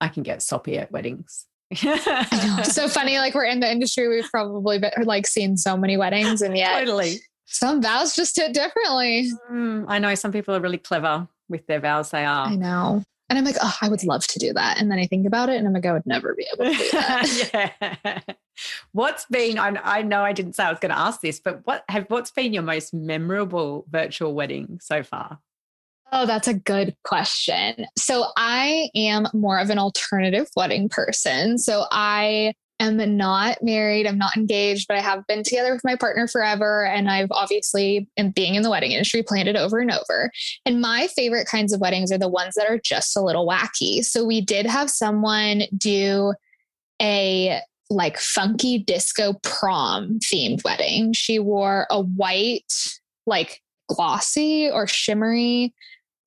I 0.00 0.08
can 0.08 0.22
get 0.22 0.42
soppy 0.42 0.78
at 0.78 0.92
weddings. 0.92 1.47
So 1.74 2.88
funny. 2.88 3.18
Like 3.18 3.34
we're 3.34 3.44
in 3.44 3.60
the 3.60 3.70
industry, 3.70 4.08
we've 4.08 4.30
probably 4.30 4.78
been 4.78 4.92
like 5.04 5.26
seen 5.26 5.56
so 5.56 5.76
many 5.76 5.96
weddings, 5.96 6.42
and 6.42 6.56
yet 6.56 6.78
totally 6.78 7.20
some 7.48 7.82
vows 7.82 8.14
just 8.14 8.36
hit 8.36 8.52
differently. 8.52 9.30
Mm, 9.50 9.86
I 9.88 9.98
know 9.98 10.14
some 10.14 10.32
people 10.32 10.54
are 10.54 10.60
really 10.60 10.78
clever 10.78 11.26
with 11.48 11.66
their 11.66 11.80
vows. 11.80 12.10
They 12.10 12.24
are. 12.24 12.46
I 12.46 12.54
know. 12.54 13.02
And 13.30 13.38
I'm 13.38 13.44
like, 13.44 13.56
oh, 13.60 13.76
I 13.82 13.88
would 13.88 14.04
love 14.04 14.26
to 14.26 14.38
do 14.38 14.52
that. 14.54 14.80
And 14.80 14.90
then 14.90 14.98
I 14.98 15.06
think 15.06 15.26
about 15.26 15.48
it 15.50 15.56
and 15.56 15.66
I'm 15.66 15.74
like, 15.74 15.84
I 15.84 15.92
would 15.92 16.06
never 16.06 16.34
be 16.34 16.46
able 16.52 16.72
to 16.72 16.78
do 16.78 16.90
that. 16.92 17.50
yeah. 18.04 18.20
What's 18.92 19.26
been, 19.26 19.58
I, 19.58 19.78
I 19.82 20.02
know 20.02 20.22
I 20.22 20.32
didn't 20.32 20.54
say 20.54 20.64
I 20.64 20.70
was 20.70 20.78
going 20.78 20.90
to 20.90 20.98
ask 20.98 21.20
this, 21.20 21.38
but 21.38 21.66
what 21.66 21.84
have, 21.88 22.06
what's 22.08 22.30
been 22.30 22.54
your 22.54 22.62
most 22.62 22.94
memorable 22.94 23.84
virtual 23.90 24.34
wedding 24.34 24.78
so 24.80 25.02
far? 25.02 25.40
Oh, 26.12 26.26
that's 26.26 26.48
a 26.48 26.54
good 26.54 26.96
question. 27.04 27.86
So 27.96 28.26
I 28.36 28.90
am 28.94 29.26
more 29.34 29.58
of 29.58 29.70
an 29.70 29.78
alternative 29.78 30.48
wedding 30.56 30.88
person. 30.88 31.58
So 31.58 31.84
I 31.90 32.54
am 32.80 33.16
not 33.16 33.58
married. 33.62 34.06
I'm 34.06 34.16
not 34.16 34.36
engaged, 34.36 34.86
but 34.88 34.96
I 34.96 35.00
have 35.00 35.26
been 35.26 35.42
together 35.42 35.72
with 35.72 35.84
my 35.84 35.96
partner 35.96 36.26
forever. 36.26 36.86
And 36.86 37.10
I've 37.10 37.30
obviously, 37.30 38.08
in 38.16 38.30
being 38.30 38.54
in 38.54 38.62
the 38.62 38.70
wedding 38.70 38.92
industry, 38.92 39.22
planned 39.22 39.48
it 39.48 39.56
over 39.56 39.80
and 39.80 39.90
over. 39.90 40.30
And 40.64 40.80
my 40.80 41.08
favorite 41.08 41.46
kinds 41.46 41.72
of 41.72 41.80
weddings 41.80 42.10
are 42.10 42.18
the 42.18 42.28
ones 42.28 42.54
that 42.54 42.70
are 42.70 42.80
just 42.82 43.16
a 43.16 43.20
little 43.20 43.46
wacky. 43.46 44.02
So 44.04 44.24
we 44.24 44.40
did 44.40 44.64
have 44.64 44.88
someone 44.88 45.64
do 45.76 46.32
a 47.02 47.60
like 47.90 48.18
funky 48.18 48.78
disco 48.78 49.34
prom 49.42 50.18
themed 50.20 50.64
wedding. 50.64 51.12
She 51.12 51.38
wore 51.38 51.86
a 51.90 52.00
white, 52.00 52.72
like 53.26 53.60
glossy 53.88 54.70
or 54.70 54.86
shimmery 54.86 55.74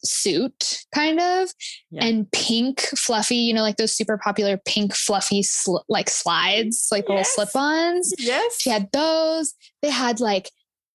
suit 0.04 0.86
kind 0.94 1.20
of 1.20 1.50
yeah. 1.92 2.06
and 2.06 2.32
pink 2.32 2.82
fluffy 2.98 3.36
you 3.36 3.54
know 3.54 3.62
like 3.62 3.78
those 3.78 3.94
super 3.94 4.18
popular 4.18 4.58
pink 4.66 4.96
fluffy 4.96 5.44
sl- 5.44 5.78
like 5.90 6.10
slides 6.10 6.88
like 6.92 7.06
yes. 7.08 7.10
little 7.10 7.24
slip-ons. 7.24 8.14
Yes. 8.18 8.60
She 8.60 8.70
had 8.70 8.92
those. 8.92 9.54
They 9.82 9.90
had 9.90 10.20
like 10.20 10.50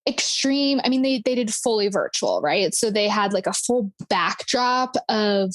extreme 0.09 0.81
i 0.85 0.89
mean 0.89 1.03
they 1.03 1.21
they 1.25 1.35
did 1.35 1.53
fully 1.53 1.89
virtual 1.89 2.41
right? 2.41 2.75
So 2.75 2.91
they 2.91 3.09
had 3.09 3.33
like 3.33 3.47
a 3.47 3.53
full 3.53 3.93
backdrop 4.09 4.95
of 5.09 5.53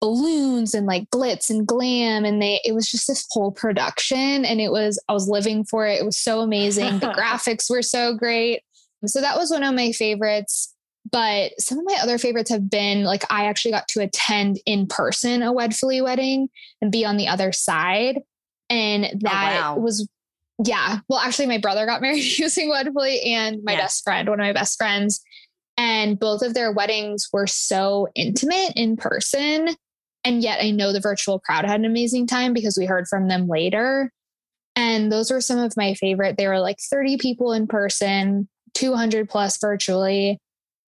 balloons 0.00 0.74
and 0.74 0.86
like 0.86 1.08
glitz 1.10 1.48
and 1.48 1.66
glam 1.66 2.24
and 2.24 2.42
they 2.42 2.60
it 2.64 2.72
was 2.72 2.90
just 2.90 3.06
this 3.06 3.24
whole 3.30 3.52
production 3.52 4.44
and 4.44 4.60
it 4.60 4.70
was 4.70 5.02
i 5.08 5.12
was 5.12 5.28
living 5.28 5.64
for 5.64 5.86
it. 5.86 6.00
It 6.00 6.04
was 6.04 6.18
so 6.18 6.40
amazing. 6.40 6.98
The 6.98 7.06
graphics 7.18 7.70
were 7.70 7.82
so 7.82 8.14
great. 8.14 8.62
So 9.06 9.20
that 9.20 9.36
was 9.36 9.50
one 9.50 9.62
of 9.62 9.74
my 9.74 9.92
favorites 9.92 10.73
but 11.10 11.52
some 11.60 11.78
of 11.78 11.84
my 11.86 11.98
other 12.02 12.18
favorites 12.18 12.50
have 12.50 12.70
been 12.70 13.04
like 13.04 13.24
I 13.30 13.46
actually 13.46 13.72
got 13.72 13.88
to 13.88 14.00
attend 14.00 14.58
in 14.66 14.86
person 14.86 15.42
a 15.42 15.52
Wedfuly 15.52 16.02
wedding 16.02 16.48
and 16.80 16.90
be 16.90 17.04
on 17.04 17.16
the 17.16 17.28
other 17.28 17.52
side. 17.52 18.20
And 18.70 19.04
oh, 19.04 19.18
that 19.20 19.56
oh, 19.56 19.74
wow. 19.74 19.78
was 19.78 20.08
yeah. 20.64 21.00
Well, 21.08 21.18
actually 21.18 21.46
my 21.46 21.58
brother 21.58 21.84
got 21.86 22.00
married 22.02 22.38
using 22.38 22.70
Wedfuly 22.70 23.26
and 23.26 23.62
my 23.64 23.76
best 23.76 24.02
friend, 24.04 24.28
one 24.28 24.40
of 24.40 24.44
my 24.44 24.52
best 24.52 24.78
friends. 24.78 25.22
And 25.76 26.18
both 26.18 26.42
of 26.42 26.54
their 26.54 26.72
weddings 26.72 27.28
were 27.32 27.48
so 27.48 28.08
intimate 28.14 28.72
in 28.76 28.96
person. 28.96 29.70
And 30.22 30.42
yet 30.42 30.62
I 30.62 30.70
know 30.70 30.92
the 30.92 31.00
virtual 31.00 31.40
crowd 31.40 31.66
had 31.66 31.80
an 31.80 31.84
amazing 31.84 32.28
time 32.28 32.54
because 32.54 32.78
we 32.78 32.86
heard 32.86 33.08
from 33.08 33.28
them 33.28 33.48
later. 33.48 34.10
And 34.76 35.12
those 35.12 35.30
were 35.30 35.40
some 35.40 35.58
of 35.58 35.76
my 35.76 35.94
favorite. 35.94 36.36
They 36.36 36.46
were 36.46 36.60
like 36.60 36.78
30 36.90 37.18
people 37.18 37.52
in 37.52 37.66
person, 37.66 38.48
200 38.74 39.28
plus 39.28 39.58
virtually 39.58 40.38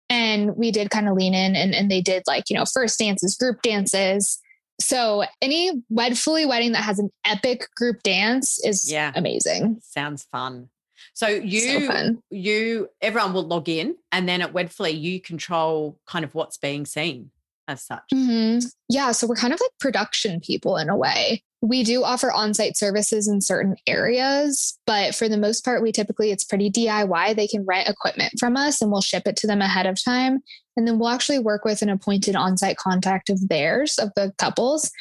and 0.10 0.56
we 0.56 0.72
did 0.72 0.90
kind 0.90 1.08
of 1.08 1.16
lean 1.16 1.34
in 1.34 1.56
and, 1.56 1.74
and 1.74 1.90
they 1.90 2.02
did 2.02 2.24
like 2.28 2.50
you 2.50 2.56
know 2.56 2.66
first 2.66 3.00
dances 3.00 3.36
group 3.36 3.62
dances. 3.62 4.40
So 4.82 5.24
any 5.42 5.72
Wedfuly 5.92 6.48
wedding 6.48 6.74
that 6.74 6.84
has 6.84 7.00
an 7.00 7.10
epic 7.26 7.68
group 7.78 8.04
dance 8.04 8.60
is 8.66 8.92
yeah. 8.92 9.14
amazing. 9.16 9.80
Sounds 9.82 10.28
fun. 10.32 10.70
So 11.14 11.28
you 11.28 11.88
so 11.88 12.18
you 12.30 12.90
everyone 13.02 13.34
will 13.34 13.48
log 13.48 13.70
in 13.70 13.96
and 14.12 14.28
then 14.28 14.42
at 14.42 14.54
Wedfuly 14.54 15.00
you 15.00 15.22
control 15.22 16.00
kind 16.06 16.26
of 16.26 16.36
what's 16.36 16.58
being 16.58 16.86
seen 16.86 17.32
as 17.68 17.82
such. 17.82 18.04
Mm-hmm. 18.14 18.68
yeah 18.90 19.12
so 19.12 19.26
we're 19.26 19.36
kind 19.36 19.54
of 19.54 19.60
like 19.60 19.72
production 19.80 20.40
people 20.40 20.78
in 20.78 20.90
a 20.90 20.96
way 20.96 21.44
we 21.68 21.84
do 21.84 22.04
offer 22.04 22.32
on-site 22.32 22.78
services 22.78 23.28
in 23.28 23.42
certain 23.42 23.76
areas, 23.88 24.78
but 24.86 25.16
for 25.16 25.28
the 25.28 25.38
most 25.38 25.66
part, 25.66 25.82
we 25.82 25.92
typically 25.92 26.32
it's 26.32 26.44
pretty 26.44 26.70
DIY. 26.70 27.36
They 27.36 27.48
can 27.48 27.66
rent 27.66 27.90
equipment 27.90 28.34
from 28.40 28.56
us 28.56 28.82
and 28.82 28.92
we'll 28.92 29.02
ship 29.02 29.24
it 29.26 29.36
to 29.38 29.48
them 29.48 29.62
ahead 29.62 29.86
of 29.86 30.04
time. 30.04 30.42
And 30.78 30.88
then 30.88 31.00
we'll 31.00 31.10
actually 31.10 31.40
work 31.40 31.66
with 31.66 31.82
an 31.82 31.90
appointed 31.90 32.36
on-site 32.36 32.78
contact 32.78 33.30
of 33.30 33.48
theirs, 33.48 33.98
of 33.98 34.12
the 34.16 34.34
couples, 34.38 34.92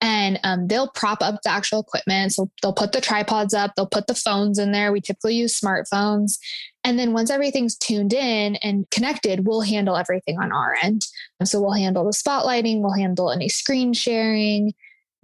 and 0.00 0.38
um, 0.44 0.68
they'll 0.68 0.90
prop 0.90 1.22
up 1.22 1.40
the 1.42 1.50
actual 1.50 1.80
equipment. 1.80 2.32
So 2.32 2.50
they'll 2.62 2.74
put 2.74 2.92
the 2.92 3.00
tripods 3.00 3.54
up, 3.54 3.72
they'll 3.74 3.86
put 3.86 4.06
the 4.06 4.14
phones 4.14 4.58
in 4.58 4.72
there. 4.72 4.92
We 4.92 5.00
typically 5.00 5.34
use 5.34 5.58
smartphones. 5.58 6.38
And 6.84 6.98
then 6.98 7.14
once 7.14 7.30
everything's 7.30 7.76
tuned 7.76 8.12
in 8.12 8.56
and 8.56 8.88
connected, 8.90 9.46
we'll 9.46 9.62
handle 9.62 9.96
everything 9.96 10.38
on 10.38 10.52
our 10.52 10.76
end. 10.82 11.06
So 11.44 11.60
we'll 11.60 11.72
handle 11.72 12.04
the 12.04 12.10
spotlighting, 12.10 12.80
we'll 12.80 12.92
handle 12.92 13.30
any 13.30 13.48
screen 13.48 13.94
sharing, 13.94 14.74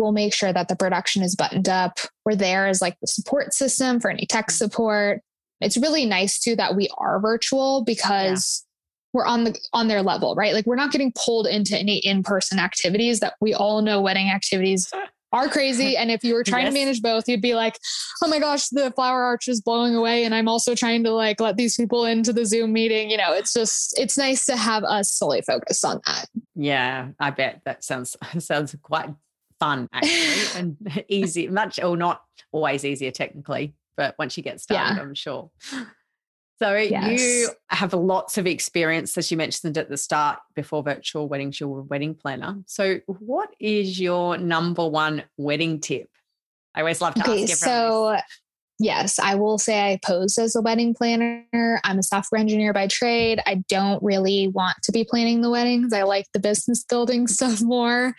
We'll 0.01 0.13
make 0.13 0.33
sure 0.33 0.53
that 0.53 0.69
the 0.69 0.77
production 0.77 1.23
is 1.23 1.37
buttoned 1.37 1.69
up. 1.69 1.99
We're 2.25 2.35
there 2.35 2.67
as 2.67 2.81
like 2.81 2.97
the 3.01 3.07
support 3.07 3.53
system 3.53 4.01
for 4.01 4.11
any 4.11 4.27
tech 4.27 4.47
mm-hmm. 4.47 4.55
support. 4.55 5.21
It's 5.61 5.77
really 5.77 6.07
nice 6.07 6.41
too 6.41 6.57
that 6.57 6.75
we 6.75 6.89
are 6.97 7.21
virtual 7.21 7.85
because 7.85 8.65
yeah. 8.65 9.09
we're 9.13 9.27
on 9.27 9.45
the 9.45 9.59
on 9.75 9.89
their 9.89 10.03
level, 10.03 10.35
right? 10.35 10.55
Like 10.55 10.65
we're 10.65 10.75
not 10.75 10.91
getting 10.91 11.13
pulled 11.13 11.47
into 11.47 11.77
any 11.77 11.99
in-person 11.99 12.59
activities 12.59 13.21
that 13.21 13.35
we 13.43 13.53
all 13.53 13.83
know 13.83 14.01
wedding 14.01 14.31
activities 14.31 14.91
are 15.33 15.49
crazy. 15.49 15.97
And 15.97 16.11
if 16.11 16.25
you 16.25 16.35
were 16.35 16.43
trying 16.43 16.65
yes. 16.65 16.75
to 16.75 16.81
manage 16.81 17.03
both, 17.03 17.29
you'd 17.29 17.43
be 17.43 17.55
like, 17.55 17.79
oh 18.23 18.29
my 18.29 18.39
gosh, 18.39 18.69
the 18.69 18.91
flower 18.93 19.23
arch 19.23 19.49
is 19.49 19.61
blowing 19.61 19.95
away. 19.95 20.25
And 20.25 20.35
I'm 20.35 20.49
also 20.49 20.75
trying 20.75 21.05
to 21.05 21.13
like 21.13 21.41
let 21.41 21.57
these 21.57 21.77
people 21.77 22.05
into 22.05 22.33
the 22.33 22.45
Zoom 22.45 22.73
meeting. 22.73 23.11
You 23.11 23.17
know, 23.17 23.33
it's 23.33 23.53
just, 23.53 23.99
it's 23.99 24.19
nice 24.19 24.47
to 24.47 24.57
have 24.57 24.83
us 24.85 25.13
solely 25.13 25.43
focused 25.43 25.85
on 25.85 26.01
that. 26.07 26.27
Yeah, 26.55 27.11
I 27.21 27.31
bet 27.31 27.61
that 27.65 27.85
sounds 27.85 28.17
sounds 28.39 28.75
quite 28.83 29.11
fun 29.61 29.89
actually 29.93 30.57
and 30.61 31.05
easy, 31.09 31.47
much 31.47 31.79
or 31.79 31.97
not 31.97 32.23
always 32.51 32.85
easier 32.85 33.13
technically, 33.13 33.75
but 33.97 34.17
once 34.19 34.37
you 34.37 34.43
get 34.43 34.61
started, 34.61 34.97
yeah. 34.97 35.03
I'm 35.03 35.15
sure. 35.15 35.51
So 36.63 36.77
yes. 36.77 37.21
you 37.21 37.49
have 37.69 37.95
lots 37.95 38.37
of 38.37 38.47
experience, 38.47 39.17
as 39.17 39.31
you 39.31 39.39
mentioned 39.39 39.79
at 39.79 39.89
the 39.89 39.97
start, 39.97 40.41
before 40.55 40.83
virtual 40.83 41.27
weddings, 41.27 41.59
you're 41.59 41.79
a 41.79 41.83
wedding 41.83 42.15
planner. 42.15 42.57
So 42.67 43.01
what 43.07 43.49
is 43.59 43.99
your 43.99 44.37
number 44.37 44.87
one 44.87 45.25
wedding 45.39 45.81
tip? 45.81 46.09
I 46.75 46.81
always 46.81 47.01
love 47.01 47.15
to 47.15 47.23
okay, 47.23 47.45
ask 47.45 47.65
everyone. 47.65 47.91
So 47.91 48.11
this. 48.13 48.23
yes, 48.79 49.19
I 49.19 49.37
will 49.37 49.57
say 49.57 49.93
I 49.93 50.01
pose 50.05 50.37
as 50.37 50.55
a 50.55 50.61
wedding 50.61 50.93
planner. 50.93 51.81
I'm 51.83 51.99
a 51.99 52.03
software 52.03 52.39
engineer 52.41 52.75
by 52.75 52.89
trade. 52.89 53.41
I 53.47 53.63
don't 53.69 54.03
really 54.03 54.49
want 54.49 54.77
to 54.83 54.93
be 54.93 55.03
planning 55.03 55.41
the 55.41 55.51
weddings. 55.51 55.95
I 55.95 56.03
like 56.03 56.27
the 56.35 56.41
business 56.41 56.85
building 56.85 57.27
stuff 57.27 57.63
more. 57.63 58.15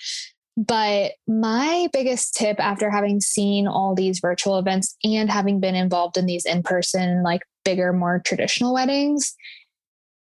But 0.58 1.14
my 1.28 1.88
biggest 1.94 2.36
tip 2.36 2.60
after 2.60 2.90
having 2.90 3.22
seen 3.22 3.68
all 3.68 3.96
these 3.96 4.20
virtual 4.20 4.60
events 4.60 4.96
and 5.04 5.30
having 5.30 5.60
been 5.60 5.76
involved 5.76 6.18
in 6.18 6.26
these 6.26 6.46
in 6.46 6.62
person, 6.62 7.24
like 7.24 7.42
bigger, 7.64 7.94
more 7.94 8.22
traditional 8.26 8.74
weddings, 8.74 9.34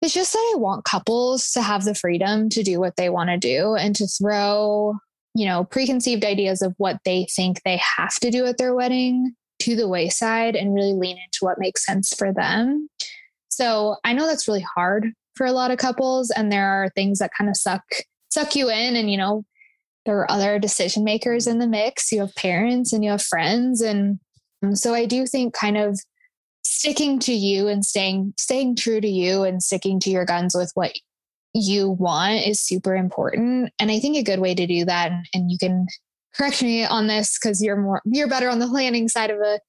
is 0.03 0.12
just 0.12 0.33
that 0.33 0.53
I 0.55 0.59
want 0.59 0.85
couples 0.85 1.51
to 1.53 1.62
have 1.62 1.85
the 1.85 1.95
freedom 1.95 2.49
to 2.51 2.62
do 2.62 2.81
what 2.81 2.97
they 2.97 3.09
want 3.09 3.31
to 3.31 3.39
do 3.39 3.75
and 3.77 3.95
to 3.97 4.07
throw, 4.07 4.95
you 5.35 5.47
know, 5.47 5.65
preconceived 5.65 6.25
ideas 6.25 6.61
of 6.61 6.75
what 6.79 6.99
they 7.05 7.27
think 7.35 7.62
they 7.62 7.81
have 7.97 8.15
to 8.17 8.31
do 8.31 8.47
at 8.47 8.59
their 8.59 8.75
wedding 8.75 9.35
to 9.61 9.77
the 9.77 9.89
wayside 9.89 10.57
and 10.57 10.75
really 10.75 10.93
lean 10.93 11.17
into 11.17 11.39
what 11.41 11.59
makes 11.59 11.87
sense 11.87 12.12
for 12.12 12.33
them. 12.33 12.89
So 13.49 13.97
I 14.05 14.12
know 14.12 14.27
that's 14.27 14.49
really 14.49 14.67
hard 14.75 15.12
for 15.35 15.47
a 15.47 15.53
lot 15.53 15.71
of 15.71 15.79
couples 15.79 16.31
and 16.31 16.51
there 16.51 16.69
are 16.69 16.91
things 16.91 17.21
that 17.21 17.31
kind 17.37 17.49
of 17.49 17.57
suck 17.57 17.83
suck 18.31 18.57
you 18.57 18.69
in 18.69 18.97
and 18.97 19.11
you 19.11 19.17
know 19.17 19.45
there 20.07 20.19
are 20.19 20.31
other 20.31 20.59
decision 20.59 21.05
makers 21.05 21.47
in 21.47 21.59
the 21.59 21.66
mix. 21.66 22.11
You 22.12 22.21
have 22.21 22.35
parents 22.35 22.92
and 22.92 23.05
you 23.05 23.11
have 23.11 23.23
friends. 23.23 23.83
And 23.83 24.19
um, 24.62 24.77
so 24.77 24.95
I 24.95 25.05
do 25.05 25.27
think 25.27 25.53
kind 25.53 25.77
of 25.77 25.99
sticking 26.62 27.19
to 27.19 27.33
you 27.33 27.69
and 27.69 27.85
staying 27.85 28.35
staying 28.38 28.77
true 28.77 29.01
to 29.01 29.09
you 29.09 29.42
and 29.42 29.62
sticking 29.62 30.01
to 30.01 30.11
your 30.11 30.25
guns 30.25 30.55
with 30.55 30.71
what 30.75 30.92
you 31.53 31.90
want 31.90 32.47
is 32.47 32.61
super 32.61 32.95
important. 32.95 33.73
And 33.79 33.90
I 33.90 33.99
think 33.99 34.16
a 34.16 34.23
good 34.23 34.40
way 34.40 34.55
to 34.55 34.66
do 34.66 34.85
that, 34.85 35.11
and, 35.11 35.27
and 35.35 35.51
you 35.51 35.59
can 35.59 35.87
correct 36.35 36.62
me 36.62 36.85
on 36.85 37.07
this 37.07 37.38
because 37.38 37.62
you're 37.62 37.77
more 37.77 38.03
you're 38.05 38.29
better 38.29 38.49
on 38.49 38.59
the 38.59 38.69
planning 38.69 39.09
side 39.09 39.31
of 39.31 39.38
a 39.40 39.61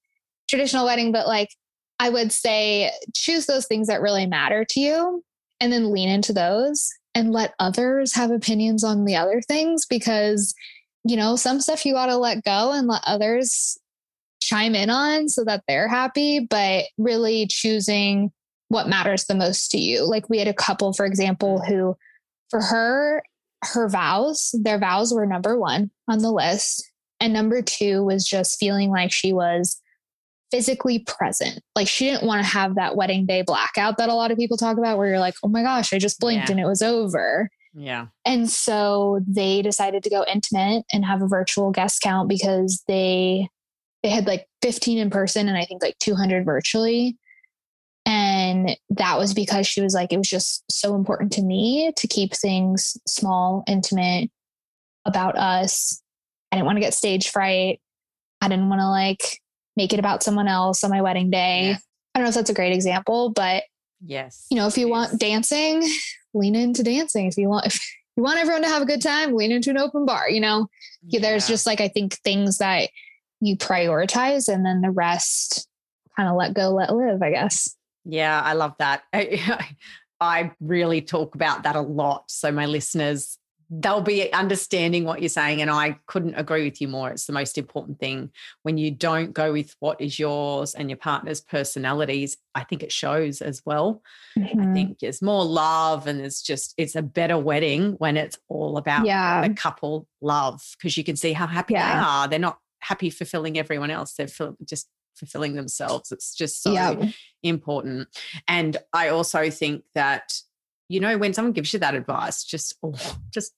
traditional 0.48 0.86
wedding, 0.86 1.12
but 1.12 1.26
like 1.26 1.50
I 1.98 2.10
would 2.10 2.30
say 2.30 2.92
choose 3.14 3.46
those 3.46 3.66
things 3.66 3.88
that 3.88 4.00
really 4.00 4.26
matter 4.26 4.64
to 4.70 4.80
you 4.80 5.24
and 5.60 5.72
then 5.72 5.90
lean 5.90 6.08
into 6.08 6.32
those 6.32 6.88
and 7.18 7.32
let 7.32 7.54
others 7.58 8.14
have 8.14 8.30
opinions 8.30 8.84
on 8.84 9.04
the 9.04 9.16
other 9.16 9.40
things 9.40 9.84
because 9.86 10.54
you 11.04 11.16
know 11.16 11.34
some 11.34 11.60
stuff 11.60 11.84
you 11.84 11.92
got 11.92 12.06
to 12.06 12.16
let 12.16 12.44
go 12.44 12.70
and 12.72 12.86
let 12.86 13.02
others 13.04 13.76
chime 14.40 14.76
in 14.76 14.88
on 14.88 15.28
so 15.28 15.44
that 15.44 15.64
they're 15.66 15.88
happy 15.88 16.38
but 16.38 16.84
really 16.96 17.48
choosing 17.50 18.30
what 18.68 18.88
matters 18.88 19.24
the 19.24 19.34
most 19.34 19.70
to 19.70 19.78
you. 19.78 20.08
Like 20.08 20.28
we 20.30 20.38
had 20.38 20.46
a 20.46 20.54
couple 20.54 20.92
for 20.92 21.06
example 21.06 21.60
who 21.60 21.96
for 22.50 22.60
her 22.60 23.22
her 23.64 23.88
vows 23.88 24.54
their 24.62 24.78
vows 24.78 25.12
were 25.12 25.26
number 25.26 25.58
1 25.58 25.90
on 26.06 26.18
the 26.20 26.30
list 26.30 26.88
and 27.18 27.32
number 27.32 27.60
2 27.60 28.04
was 28.04 28.24
just 28.24 28.60
feeling 28.60 28.90
like 28.90 29.10
she 29.10 29.32
was 29.32 29.80
physically 30.50 31.00
present. 31.00 31.60
Like 31.74 31.88
she 31.88 32.06
didn't 32.06 32.26
want 32.26 32.44
to 32.44 32.50
have 32.50 32.74
that 32.76 32.96
wedding 32.96 33.26
day 33.26 33.42
blackout 33.42 33.98
that 33.98 34.08
a 34.08 34.14
lot 34.14 34.30
of 34.30 34.38
people 34.38 34.56
talk 34.56 34.78
about 34.78 34.98
where 34.98 35.08
you're 35.08 35.18
like, 35.18 35.34
oh 35.42 35.48
my 35.48 35.62
gosh, 35.62 35.92
I 35.92 35.98
just 35.98 36.20
blinked 36.20 36.48
yeah. 36.48 36.52
and 36.52 36.60
it 36.60 36.66
was 36.66 36.82
over. 36.82 37.50
Yeah. 37.74 38.06
And 38.24 38.50
so 38.50 39.20
they 39.26 39.62
decided 39.62 40.02
to 40.02 40.10
go 40.10 40.24
intimate 40.26 40.84
and 40.92 41.04
have 41.04 41.22
a 41.22 41.28
virtual 41.28 41.70
guest 41.70 42.00
count 42.02 42.28
because 42.28 42.82
they 42.88 43.48
they 44.02 44.08
had 44.10 44.26
like 44.26 44.46
15 44.62 44.98
in 44.98 45.10
person 45.10 45.48
and 45.48 45.56
I 45.56 45.64
think 45.64 45.82
like 45.82 45.98
200 45.98 46.44
virtually. 46.44 47.16
And 48.06 48.76
that 48.90 49.18
was 49.18 49.34
because 49.34 49.66
she 49.66 49.82
was 49.82 49.92
like, 49.92 50.12
it 50.12 50.18
was 50.18 50.30
just 50.30 50.64
so 50.70 50.94
important 50.94 51.32
to 51.32 51.42
me 51.42 51.92
to 51.96 52.06
keep 52.06 52.32
things 52.34 52.96
small, 53.06 53.64
intimate 53.66 54.30
about 55.04 55.36
us. 55.36 56.00
I 56.50 56.56
didn't 56.56 56.66
want 56.66 56.76
to 56.76 56.80
get 56.80 56.94
stage 56.94 57.28
fright. 57.28 57.80
I 58.40 58.48
didn't 58.48 58.68
want 58.68 58.80
to 58.80 58.88
like 58.88 59.40
make 59.78 59.92
it 59.92 60.00
about 60.00 60.24
someone 60.24 60.48
else 60.48 60.82
on 60.82 60.90
my 60.90 61.00
wedding 61.00 61.30
day. 61.30 61.68
Yeah. 61.68 61.76
I 62.14 62.18
don't 62.18 62.24
know 62.24 62.28
if 62.30 62.34
that's 62.34 62.50
a 62.50 62.54
great 62.54 62.72
example, 62.72 63.30
but 63.30 63.62
yes, 64.04 64.46
you 64.50 64.56
know, 64.56 64.66
if 64.66 64.76
you 64.76 64.88
want 64.88 65.18
dancing, 65.20 65.88
lean 66.34 66.56
into 66.56 66.82
dancing. 66.82 67.26
If 67.26 67.38
you 67.38 67.48
want, 67.48 67.66
if 67.66 67.80
you 68.16 68.24
want 68.24 68.40
everyone 68.40 68.62
to 68.62 68.68
have 68.68 68.82
a 68.82 68.86
good 68.86 69.00
time, 69.00 69.34
lean 69.34 69.52
into 69.52 69.70
an 69.70 69.78
open 69.78 70.04
bar. 70.04 70.28
You 70.28 70.40
know, 70.40 70.66
yeah. 71.06 71.20
there's 71.20 71.46
just 71.46 71.64
like 71.64 71.80
I 71.80 71.86
think 71.86 72.14
things 72.24 72.58
that 72.58 72.90
you 73.40 73.56
prioritize, 73.56 74.52
and 74.52 74.66
then 74.66 74.80
the 74.80 74.90
rest 74.90 75.68
kind 76.16 76.28
of 76.28 76.34
let 76.34 76.54
go, 76.54 76.70
let 76.70 76.94
live. 76.94 77.22
I 77.22 77.30
guess. 77.30 77.76
Yeah, 78.04 78.40
I 78.40 78.54
love 78.54 78.74
that. 78.80 79.04
I, 79.12 79.64
I 80.20 80.50
really 80.60 81.02
talk 81.02 81.36
about 81.36 81.62
that 81.62 81.76
a 81.76 81.80
lot. 81.80 82.24
So 82.28 82.50
my 82.50 82.66
listeners 82.66 83.37
they'll 83.70 84.00
be 84.00 84.32
understanding 84.32 85.04
what 85.04 85.20
you're 85.20 85.28
saying. 85.28 85.60
And 85.60 85.70
I 85.70 85.98
couldn't 86.06 86.34
agree 86.34 86.64
with 86.64 86.80
you 86.80 86.88
more. 86.88 87.10
It's 87.10 87.26
the 87.26 87.32
most 87.32 87.58
important 87.58 88.00
thing. 88.00 88.30
When 88.62 88.78
you 88.78 88.90
don't 88.90 89.32
go 89.32 89.52
with 89.52 89.74
what 89.80 90.00
is 90.00 90.18
yours 90.18 90.74
and 90.74 90.88
your 90.88 90.96
partner's 90.96 91.40
personalities, 91.40 92.36
I 92.54 92.64
think 92.64 92.82
it 92.82 92.92
shows 92.92 93.42
as 93.42 93.62
well. 93.66 94.02
Mm-hmm. 94.38 94.60
I 94.60 94.72
think 94.72 94.98
there's 95.00 95.20
more 95.20 95.44
love 95.44 96.06
and 96.06 96.20
it's 96.20 96.42
just, 96.42 96.74
it's 96.78 96.96
a 96.96 97.02
better 97.02 97.38
wedding 97.38 97.92
when 97.98 98.16
it's 98.16 98.38
all 98.48 98.78
about 98.78 99.04
yeah. 99.04 99.46
the 99.46 99.52
couple 99.54 100.06
love 100.22 100.62
because 100.78 100.96
you 100.96 101.04
can 101.04 101.16
see 101.16 101.34
how 101.34 101.46
happy 101.46 101.74
yeah. 101.74 101.94
they 101.94 102.06
are. 102.06 102.28
They're 102.28 102.38
not 102.38 102.58
happy 102.80 103.10
fulfilling 103.10 103.58
everyone 103.58 103.90
else. 103.90 104.14
They're 104.14 104.28
just 104.64 104.88
fulfilling 105.14 105.56
themselves. 105.56 106.10
It's 106.10 106.34
just 106.34 106.62
so 106.62 106.72
yeah. 106.72 107.10
important. 107.42 108.08
And 108.46 108.78
I 108.94 109.08
also 109.08 109.50
think 109.50 109.84
that 109.94 110.32
you 110.88 111.00
know, 111.00 111.18
when 111.18 111.34
someone 111.34 111.52
gives 111.52 111.72
you 111.72 111.78
that 111.80 111.94
advice, 111.94 112.44
just 112.44 112.74
oh, 112.82 112.94
just 113.30 113.52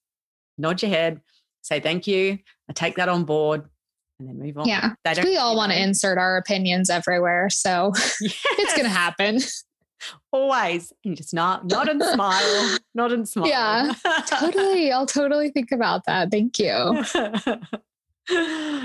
nod 0.61 0.83
your 0.83 0.91
head, 0.91 1.21
say 1.63 1.81
thank 1.81 2.07
you. 2.07 2.39
I 2.69 2.73
take 2.73 2.97
that 2.97 3.09
on 3.09 3.25
board 3.25 3.65
and 4.19 4.29
then 4.29 4.39
move 4.39 4.59
on. 4.59 4.69
Yeah. 4.69 4.93
we 5.25 5.37
all 5.37 5.57
want 5.57 5.73
to 5.73 5.83
insert 5.83 6.19
our 6.19 6.37
opinions 6.37 6.91
everywhere. 6.91 7.49
So 7.51 7.93
yes. 8.21 8.45
it's 8.59 8.75
going 8.75 8.85
to 8.85 8.91
happen. 8.91 9.41
Always. 10.33 10.93
And 11.05 11.17
just 11.17 11.35
nod, 11.35 11.71
nod 11.71 11.89
and 11.89 12.03
smile, 12.03 12.79
nod 12.95 13.13
and 13.13 13.29
smile. 13.29 13.49
Yeah, 13.49 13.93
totally. 14.27 14.93
I'll 14.93 15.07
totally 15.07 15.51
think 15.51 15.73
about 15.73 16.05
that. 16.07 16.31
Thank 16.31 16.59
you. 16.59 16.69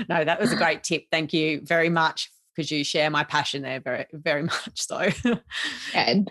no, 0.08 0.24
that 0.24 0.40
was 0.40 0.52
a 0.52 0.56
great 0.56 0.82
tip. 0.82 1.04
Thank 1.10 1.32
you 1.32 1.60
very 1.62 1.88
much 1.88 2.30
because 2.54 2.70
you 2.70 2.84
share 2.84 3.10
my 3.10 3.24
passion 3.24 3.62
there 3.62 3.80
very, 3.80 4.06
very 4.12 4.42
much 4.42 4.70
so. 4.74 5.08
Good. 5.92 6.30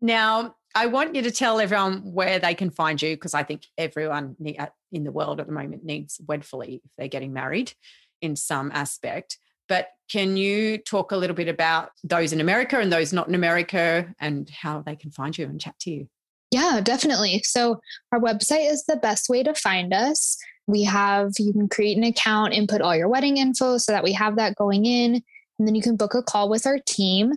Now, 0.00 0.54
I 0.74 0.86
want 0.86 1.14
you 1.14 1.22
to 1.22 1.30
tell 1.30 1.60
everyone 1.60 2.00
where 2.02 2.38
they 2.38 2.54
can 2.54 2.70
find 2.70 3.00
you 3.00 3.14
because 3.14 3.34
I 3.34 3.44
think 3.44 3.66
everyone 3.78 4.36
uh, 4.58 4.66
in 4.90 5.04
the 5.04 5.12
world 5.12 5.40
at 5.40 5.46
the 5.46 5.52
moment 5.52 5.84
needs 5.84 6.20
Wedfuly 6.26 6.80
if 6.84 6.90
they're 6.98 7.08
getting 7.08 7.32
married 7.32 7.72
in 8.20 8.34
some 8.34 8.72
aspect. 8.74 9.38
But 9.68 9.88
can 10.10 10.36
you 10.36 10.78
talk 10.78 11.12
a 11.12 11.16
little 11.16 11.36
bit 11.36 11.48
about 11.48 11.90
those 12.02 12.32
in 12.32 12.40
America 12.40 12.78
and 12.78 12.92
those 12.92 13.12
not 13.12 13.28
in 13.28 13.34
America 13.34 14.12
and 14.20 14.50
how 14.50 14.82
they 14.82 14.96
can 14.96 15.10
find 15.10 15.36
you 15.36 15.46
and 15.46 15.60
chat 15.60 15.78
to 15.80 15.90
you? 15.90 16.08
Yeah, 16.50 16.80
definitely. 16.82 17.40
So, 17.44 17.80
our 18.12 18.20
website 18.20 18.70
is 18.70 18.84
the 18.84 18.96
best 18.96 19.28
way 19.28 19.42
to 19.42 19.54
find 19.54 19.92
us. 19.92 20.36
We 20.66 20.84
have, 20.84 21.32
you 21.38 21.52
can 21.52 21.68
create 21.68 21.96
an 21.96 22.04
account, 22.04 22.54
input 22.54 22.80
all 22.80 22.94
your 22.94 23.08
wedding 23.08 23.38
info 23.38 23.78
so 23.78 23.92
that 23.92 24.04
we 24.04 24.12
have 24.12 24.36
that 24.36 24.56
going 24.56 24.86
in. 24.86 25.22
And 25.58 25.68
then 25.68 25.74
you 25.74 25.82
can 25.82 25.96
book 25.96 26.14
a 26.14 26.22
call 26.22 26.48
with 26.48 26.66
our 26.66 26.78
team. 26.78 27.32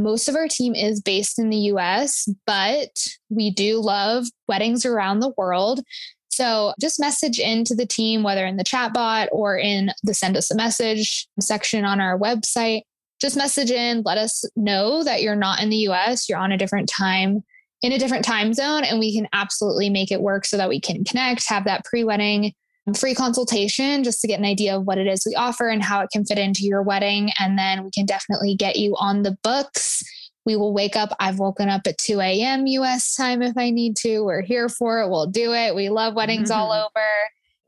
Most 0.00 0.28
of 0.28 0.34
our 0.34 0.48
team 0.48 0.74
is 0.74 1.00
based 1.00 1.38
in 1.38 1.50
the 1.50 1.70
US, 1.72 2.28
but 2.46 3.06
we 3.28 3.50
do 3.50 3.80
love 3.80 4.26
weddings 4.48 4.86
around 4.86 5.20
the 5.20 5.32
world. 5.36 5.80
So 6.28 6.72
just 6.80 7.00
message 7.00 7.38
into 7.38 7.74
the 7.74 7.86
team, 7.86 8.22
whether 8.22 8.46
in 8.46 8.56
the 8.56 8.64
chat 8.64 8.94
bot 8.94 9.28
or 9.30 9.58
in 9.58 9.90
the 10.02 10.14
send 10.14 10.36
us 10.36 10.50
a 10.50 10.56
message 10.56 11.28
section 11.38 11.84
on 11.84 12.00
our 12.00 12.18
website. 12.18 12.82
Just 13.20 13.36
message 13.36 13.70
in, 13.70 14.02
let 14.04 14.16
us 14.16 14.44
know 14.56 15.04
that 15.04 15.22
you're 15.22 15.36
not 15.36 15.60
in 15.60 15.68
the 15.68 15.88
US, 15.88 16.28
you're 16.28 16.38
on 16.38 16.52
a 16.52 16.56
different 16.56 16.88
time, 16.88 17.44
in 17.82 17.92
a 17.92 17.98
different 17.98 18.24
time 18.24 18.54
zone, 18.54 18.84
and 18.84 18.98
we 18.98 19.14
can 19.14 19.28
absolutely 19.32 19.90
make 19.90 20.10
it 20.10 20.22
work 20.22 20.46
so 20.46 20.56
that 20.56 20.70
we 20.70 20.80
can 20.80 21.04
connect, 21.04 21.46
have 21.48 21.64
that 21.64 21.84
pre 21.84 22.04
wedding 22.04 22.54
free 22.98 23.14
consultation 23.14 24.02
just 24.02 24.20
to 24.20 24.26
get 24.26 24.38
an 24.38 24.44
idea 24.44 24.76
of 24.76 24.84
what 24.84 24.98
it 24.98 25.06
is 25.06 25.22
we 25.26 25.34
offer 25.34 25.68
and 25.68 25.82
how 25.82 26.00
it 26.00 26.10
can 26.12 26.24
fit 26.24 26.38
into 26.38 26.64
your 26.64 26.82
wedding. 26.82 27.30
And 27.38 27.58
then 27.58 27.84
we 27.84 27.90
can 27.90 28.06
definitely 28.06 28.54
get 28.54 28.76
you 28.76 28.96
on 28.98 29.22
the 29.22 29.36
books. 29.42 30.02
We 30.46 30.56
will 30.56 30.72
wake 30.72 30.96
up. 30.96 31.14
I've 31.20 31.38
woken 31.38 31.68
up 31.68 31.82
at 31.86 31.98
2 31.98 32.20
a.m. 32.20 32.66
US 32.66 33.14
time 33.14 33.42
if 33.42 33.56
I 33.56 33.70
need 33.70 33.96
to. 33.98 34.20
We're 34.20 34.42
here 34.42 34.68
for 34.68 35.00
it. 35.00 35.10
We'll 35.10 35.26
do 35.26 35.52
it. 35.52 35.74
We 35.74 35.90
love 35.90 36.14
weddings 36.14 36.50
mm-hmm. 36.50 36.60
all 36.60 36.72
over. 36.72 37.06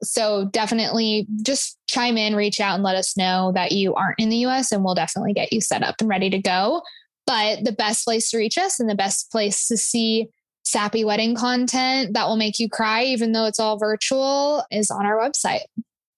So 0.02 0.46
definitely 0.46 1.26
just 1.42 1.78
chime 1.86 2.16
in, 2.16 2.34
reach 2.34 2.60
out, 2.60 2.74
and 2.74 2.82
let 2.82 2.96
us 2.96 3.16
know 3.16 3.52
that 3.54 3.72
you 3.72 3.94
aren't 3.94 4.18
in 4.18 4.30
the 4.30 4.44
US, 4.46 4.72
and 4.72 4.82
we'll 4.84 4.96
definitely 4.96 5.32
get 5.32 5.52
you 5.52 5.60
set 5.60 5.84
up 5.84 5.96
and 6.00 6.08
ready 6.08 6.28
to 6.30 6.38
go. 6.38 6.82
But 7.26 7.64
the 7.64 7.72
best 7.72 8.04
place 8.04 8.30
to 8.30 8.38
reach 8.38 8.58
us 8.58 8.80
and 8.80 8.90
the 8.90 8.96
best 8.96 9.30
place 9.30 9.68
to 9.68 9.76
see 9.76 10.28
sappy 10.64 11.04
wedding 11.04 11.34
content 11.34 12.14
that 12.14 12.26
will 12.26 12.36
make 12.36 12.58
you 12.58 12.68
cry, 12.68 13.04
even 13.04 13.32
though 13.32 13.46
it's 13.46 13.60
all 13.60 13.78
virtual, 13.78 14.64
is 14.70 14.90
on 14.90 15.06
our 15.06 15.18
website. 15.18 15.64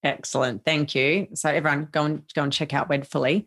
Excellent. 0.02 0.64
Thank 0.64 0.94
you. 0.94 1.28
So 1.34 1.48
everyone 1.48 1.88
go 1.90 2.04
and 2.04 2.22
go 2.34 2.42
and 2.42 2.52
check 2.52 2.74
out 2.74 2.88
Wedfuly. 2.88 3.46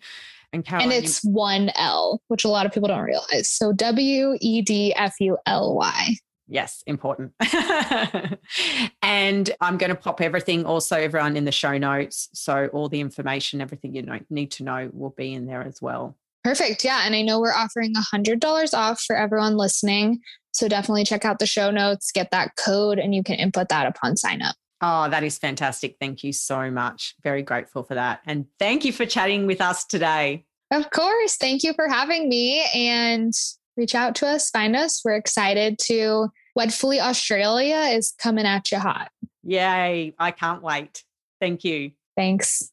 And 0.54 0.66
Caroline, 0.66 0.92
And 0.92 1.04
it's 1.04 1.22
one 1.24 1.72
L, 1.76 2.22
which 2.30 2.46
a 2.46 2.48
lot 2.48 2.66
of 2.66 2.72
people 2.72 2.88
don't 2.88 3.04
realize. 3.04 3.50
So 3.50 3.74
W 3.74 4.38
E 4.40 4.62
D 4.62 4.94
F 4.96 5.16
U 5.20 5.38
L 5.46 5.76
Y. 5.76 6.16
Yes, 6.48 6.82
important. 6.88 7.34
and 9.02 9.50
I'm 9.60 9.78
going 9.78 9.90
to 9.90 9.96
pop 9.96 10.22
everything 10.22 10.66
also 10.66 10.96
everyone 10.96 11.36
in 11.36 11.44
the 11.44 11.52
show 11.52 11.78
notes. 11.78 12.30
So 12.34 12.68
all 12.68 12.88
the 12.88 13.02
information, 13.02 13.60
everything 13.60 13.94
you 13.94 14.02
know, 14.02 14.20
need 14.30 14.52
to 14.52 14.64
know 14.64 14.90
will 14.94 15.10
be 15.10 15.34
in 15.34 15.46
there 15.46 15.62
as 15.62 15.82
well. 15.82 16.16
Perfect. 16.44 16.84
Yeah. 16.84 17.02
And 17.06 17.16
I 17.16 17.22
know 17.22 17.40
we're 17.40 17.54
offering 17.54 17.94
$100 17.94 18.74
off 18.74 19.02
for 19.02 19.16
everyone 19.16 19.58
listening. 19.58 20.20
So 20.54 20.68
definitely 20.68 21.04
check 21.04 21.26
out 21.26 21.40
the 21.40 21.46
show 21.46 21.72
notes, 21.72 22.12
get 22.12 22.32
that 22.32 22.56
code, 22.56 23.00
and 23.00 23.14
you 23.14 23.22
can 23.22 23.36
input 23.36 23.70
that 23.70 23.86
upon 23.86 24.18
sign 24.18 24.42
up. 24.42 24.56
Oh, 24.82 25.10
that 25.10 25.24
is 25.24 25.38
fantastic. 25.38 25.98
Thank 26.00 26.24
you 26.24 26.32
so 26.32 26.72
much. 26.72 27.16
Very 27.24 27.42
grateful 27.42 27.84
for 27.84 27.96
that. 27.96 28.22
And 28.26 28.46
thank 28.60 28.86
you 28.86 28.92
for 28.94 29.06
chatting 29.06 29.46
with 29.46 29.60
us 29.62 29.86
today. 29.86 30.46
Of 30.72 30.90
course. 30.92 31.36
Thank 31.36 31.64
you 31.64 31.74
for 31.74 31.88
having 31.88 32.30
me 32.30 32.66
and 32.74 33.34
reach 33.76 33.96
out 33.96 34.16
to 34.16 34.28
us, 34.28 34.50
find 34.50 34.76
us. 34.76 35.02
We're 35.04 35.16
excited 35.16 35.80
to 35.84 36.30
Wedfuly 36.58 37.00
Australia 37.00 37.78
is 37.96 38.14
coming 38.20 38.46
at 38.46 38.72
you 38.72 38.80
hot. 38.80 39.10
Yay. 39.44 40.16
I 40.18 40.32
can't 40.32 40.64
wait. 40.64 41.04
Thank 41.40 41.64
you. 41.64 41.92
Thanks. 42.16 42.72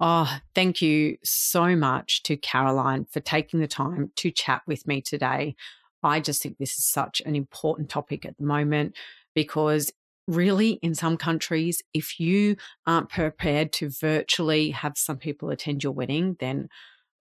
Oh, 0.00 0.38
thank 0.54 0.82
you 0.82 1.18
so 1.22 1.76
much 1.76 2.22
to 2.24 2.36
Caroline 2.36 3.06
for 3.10 3.20
taking 3.20 3.60
the 3.60 3.68
time 3.68 4.10
to 4.16 4.30
chat 4.30 4.62
with 4.66 4.86
me 4.86 5.00
today. 5.00 5.54
I 6.02 6.20
just 6.20 6.42
think 6.42 6.58
this 6.58 6.76
is 6.78 6.84
such 6.84 7.22
an 7.24 7.36
important 7.36 7.88
topic 7.88 8.26
at 8.26 8.36
the 8.36 8.44
moment 8.44 8.96
because 9.34 9.92
really 10.26 10.72
in 10.82 10.94
some 10.94 11.16
countries 11.16 11.82
if 11.92 12.18
you 12.18 12.56
aren't 12.86 13.10
prepared 13.10 13.72
to 13.72 13.90
virtually 13.90 14.70
have 14.70 14.96
some 14.96 15.18
people 15.18 15.50
attend 15.50 15.84
your 15.84 15.92
wedding 15.92 16.34
then 16.40 16.68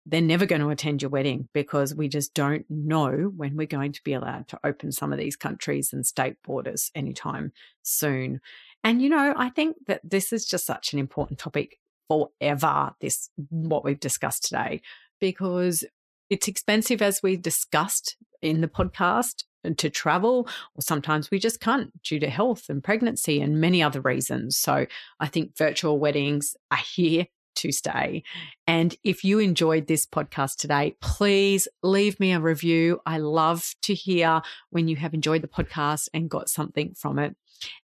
they're 0.06 0.20
never 0.20 0.46
going 0.46 0.60
to 0.60 0.68
attend 0.68 1.02
your 1.02 1.10
wedding 1.10 1.48
because 1.54 1.94
we 1.94 2.08
just 2.08 2.34
don't 2.34 2.66
know 2.68 3.32
when 3.36 3.56
we're 3.56 3.66
going 3.66 3.92
to 3.92 4.02
be 4.04 4.12
allowed 4.12 4.46
to 4.48 4.60
open 4.62 4.92
some 4.92 5.12
of 5.12 5.18
these 5.18 5.34
countries 5.34 5.92
and 5.92 6.06
state 6.06 6.36
borders 6.44 6.90
anytime 6.94 7.52
soon. 7.82 8.40
And, 8.82 9.00
you 9.00 9.08
know, 9.08 9.32
I 9.34 9.48
think 9.48 9.76
that 9.86 10.02
this 10.04 10.30
is 10.30 10.44
just 10.44 10.66
such 10.66 10.92
an 10.92 10.98
important 10.98 11.38
topic 11.38 11.78
forever, 12.08 12.92
this, 13.00 13.30
what 13.50 13.84
we've 13.84 14.00
discussed 14.00 14.44
today, 14.44 14.80
because 15.20 15.84
it's 16.30 16.48
expensive, 16.48 17.02
as 17.02 17.22
we 17.22 17.36
discussed 17.36 18.16
in 18.42 18.60
the 18.60 18.68
podcast, 18.68 19.44
uh, 19.64 19.70
to 19.76 19.90
travel, 19.90 20.48
or 20.74 20.80
sometimes 20.80 21.30
we 21.30 21.38
just 21.38 21.60
can't 21.60 21.90
due 22.02 22.18
to 22.18 22.28
health 22.28 22.64
and 22.68 22.82
pregnancy 22.82 23.40
and 23.40 23.60
many 23.60 23.82
other 23.82 24.00
reasons. 24.00 24.56
So 24.56 24.86
I 25.20 25.26
think 25.26 25.56
virtual 25.56 25.98
weddings 25.98 26.56
are 26.70 26.78
here 26.94 27.26
to 27.56 27.70
stay. 27.70 28.22
And 28.66 28.96
if 29.04 29.22
you 29.22 29.38
enjoyed 29.38 29.86
this 29.86 30.06
podcast 30.06 30.56
today, 30.56 30.96
please 31.00 31.68
leave 31.82 32.18
me 32.18 32.32
a 32.32 32.40
review. 32.40 33.00
I 33.06 33.18
love 33.18 33.74
to 33.82 33.94
hear 33.94 34.42
when 34.70 34.88
you 34.88 34.96
have 34.96 35.14
enjoyed 35.14 35.42
the 35.42 35.48
podcast 35.48 36.08
and 36.12 36.28
got 36.28 36.48
something 36.48 36.94
from 36.94 37.18
it. 37.18 37.36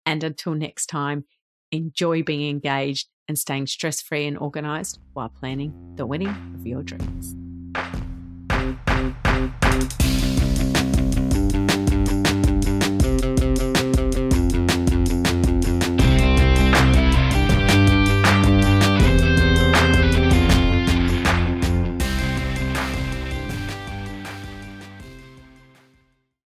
And 0.04 0.22
until 0.22 0.54
next 0.54 0.86
time, 0.86 1.24
enjoy 1.76 2.22
being 2.22 2.48
engaged 2.50 3.08
and 3.28 3.38
staying 3.38 3.66
stress 3.66 4.00
free 4.00 4.26
and 4.26 4.38
organized 4.38 4.98
while 5.12 5.28
planning 5.28 5.72
the 5.96 6.06
winning 6.06 6.28
of 6.54 6.66
your 6.66 6.82
dreams. 6.82 7.34